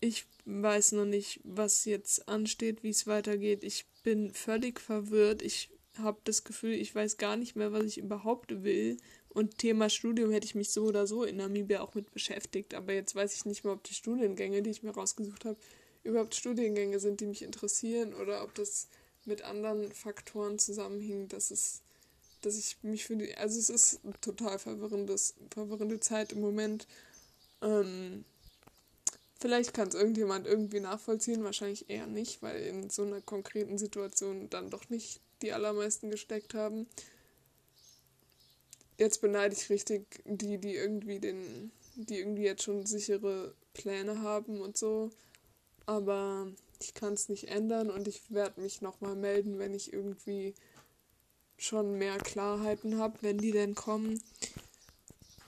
ich 0.00 0.24
weiß 0.46 0.92
noch 0.92 1.04
nicht, 1.04 1.40
was 1.44 1.84
jetzt 1.84 2.26
ansteht, 2.26 2.82
wie 2.82 2.88
es 2.88 3.06
weitergeht. 3.06 3.62
Ich 3.62 3.84
bin 4.02 4.32
völlig 4.32 4.80
verwirrt. 4.80 5.42
Ich 5.42 5.68
habe 5.98 6.20
das 6.24 6.42
Gefühl, 6.42 6.72
ich 6.72 6.94
weiß 6.94 7.18
gar 7.18 7.36
nicht 7.36 7.54
mehr, 7.54 7.70
was 7.72 7.84
ich 7.84 7.98
überhaupt 7.98 8.62
will. 8.64 8.96
Und 9.28 9.58
Thema 9.58 9.90
Studium 9.90 10.30
hätte 10.30 10.46
ich 10.46 10.54
mich 10.54 10.70
so 10.70 10.86
oder 10.86 11.06
so 11.06 11.24
in 11.24 11.36
Namibia 11.36 11.82
auch 11.82 11.94
mit 11.94 12.12
beschäftigt. 12.12 12.72
Aber 12.72 12.94
jetzt 12.94 13.14
weiß 13.14 13.34
ich 13.34 13.44
nicht 13.44 13.64
mehr, 13.64 13.74
ob 13.74 13.84
die 13.84 13.92
Studiengänge, 13.92 14.62
die 14.62 14.70
ich 14.70 14.82
mir 14.82 14.92
rausgesucht 14.92 15.44
habe, 15.44 15.58
überhaupt 16.02 16.34
Studiengänge 16.34 17.00
sind, 17.00 17.20
die 17.20 17.26
mich 17.26 17.42
interessieren 17.42 18.14
oder 18.14 18.42
ob 18.42 18.54
das 18.54 18.88
mit 19.24 19.42
anderen 19.42 19.92
Faktoren 19.92 20.58
zusammenhing, 20.58 21.28
dass 21.28 21.50
es, 21.50 21.82
dass 22.40 22.58
ich 22.58 22.78
mich 22.82 23.04
für 23.04 23.16
die, 23.16 23.34
also 23.36 23.58
es 23.58 23.70
ist 23.70 24.00
total 24.20 24.58
verwirrendes, 24.58 25.34
verwirrende 25.52 26.00
Zeit 26.00 26.32
im 26.32 26.40
Moment. 26.40 26.86
Ähm, 27.62 28.24
vielleicht 29.40 29.74
kann 29.74 29.88
es 29.88 29.94
irgendjemand 29.94 30.46
irgendwie 30.46 30.80
nachvollziehen, 30.80 31.44
wahrscheinlich 31.44 31.90
eher 31.90 32.06
nicht, 32.06 32.42
weil 32.42 32.60
in 32.62 32.90
so 32.90 33.02
einer 33.02 33.20
konkreten 33.20 33.78
Situation 33.78 34.48
dann 34.50 34.70
doch 34.70 34.88
nicht 34.88 35.20
die 35.42 35.52
allermeisten 35.52 36.10
gesteckt 36.10 36.54
haben. 36.54 36.86
Jetzt 38.96 39.20
beneide 39.20 39.54
ich 39.54 39.70
richtig 39.70 40.04
die, 40.24 40.58
die 40.58 40.74
irgendwie 40.74 41.20
den, 41.20 41.70
die 41.94 42.18
irgendwie 42.18 42.42
jetzt 42.42 42.64
schon 42.64 42.86
sichere 42.86 43.54
Pläne 43.74 44.22
haben 44.22 44.60
und 44.60 44.76
so. 44.76 45.10
Aber 45.88 46.46
ich 46.80 46.92
kann 46.92 47.14
es 47.14 47.30
nicht 47.30 47.48
ändern 47.48 47.88
und 47.88 48.06
ich 48.08 48.30
werde 48.30 48.60
mich 48.60 48.82
nochmal 48.82 49.16
melden, 49.16 49.58
wenn 49.58 49.72
ich 49.72 49.90
irgendwie 49.90 50.54
schon 51.56 51.96
mehr 51.96 52.18
Klarheiten 52.18 52.98
habe, 52.98 53.16
wenn 53.22 53.38
die 53.38 53.52
denn 53.52 53.74
kommen. 53.74 54.22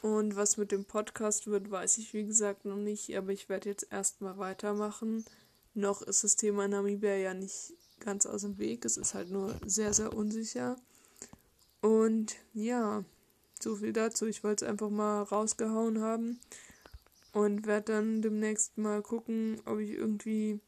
Und 0.00 0.36
was 0.36 0.56
mit 0.56 0.72
dem 0.72 0.86
Podcast 0.86 1.46
wird, 1.46 1.70
weiß 1.70 1.98
ich 1.98 2.14
wie 2.14 2.24
gesagt 2.24 2.64
noch 2.64 2.78
nicht, 2.78 3.14
aber 3.18 3.32
ich 3.32 3.50
werde 3.50 3.68
jetzt 3.68 3.92
erstmal 3.92 4.38
weitermachen. 4.38 5.26
Noch 5.74 6.00
ist 6.00 6.24
das 6.24 6.36
Thema 6.36 6.66
Namibia 6.66 7.16
ja 7.16 7.34
nicht 7.34 7.74
ganz 7.98 8.24
aus 8.24 8.40
dem 8.40 8.56
Weg. 8.56 8.86
Es 8.86 8.96
ist 8.96 9.12
halt 9.12 9.30
nur 9.30 9.54
sehr, 9.66 9.92
sehr 9.92 10.14
unsicher. 10.14 10.76
Und 11.82 12.36
ja, 12.54 13.04
so 13.60 13.76
viel 13.76 13.92
dazu. 13.92 14.24
Ich 14.24 14.42
wollte 14.42 14.64
es 14.64 14.70
einfach 14.70 14.88
mal 14.88 15.22
rausgehauen 15.22 16.00
haben 16.00 16.40
und 17.32 17.66
werde 17.66 17.92
dann 17.92 18.22
demnächst 18.22 18.76
mal 18.78 19.02
gucken, 19.02 19.60
ob 19.64 19.78
ich 19.78 19.90
irgendwie 19.90 20.60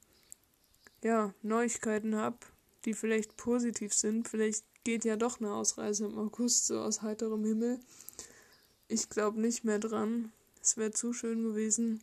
ja, 1.03 1.35
Neuigkeiten 1.43 2.17
habe, 2.17 2.39
die 2.85 2.95
vielleicht 2.95 3.37
positiv 3.37 3.93
sind. 3.93 4.29
Vielleicht 4.29 4.65
geht 4.85 5.05
ja 5.05 5.17
doch 5.17 5.41
eine 5.41 5.53
Ausreise 5.53 6.07
im 6.07 6.19
August 6.19 6.67
so 6.67 6.81
aus 6.81 7.03
heiterem 7.03 7.45
Himmel. 7.45 7.81
Ich 8.89 9.09
glaube 9.09 9.41
nicht 9.41 9.65
mehr 9.65 9.79
dran. 9.79 10.33
Es 10.61 10.77
wäre 10.77 10.93
zu 10.93 11.13
schön 11.13 11.43
gewesen. 11.43 12.03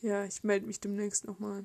Ja, 0.00 0.24
ich 0.24 0.44
melde 0.44 0.66
mich 0.66 0.80
demnächst 0.80 1.24
nochmal. 1.24 1.64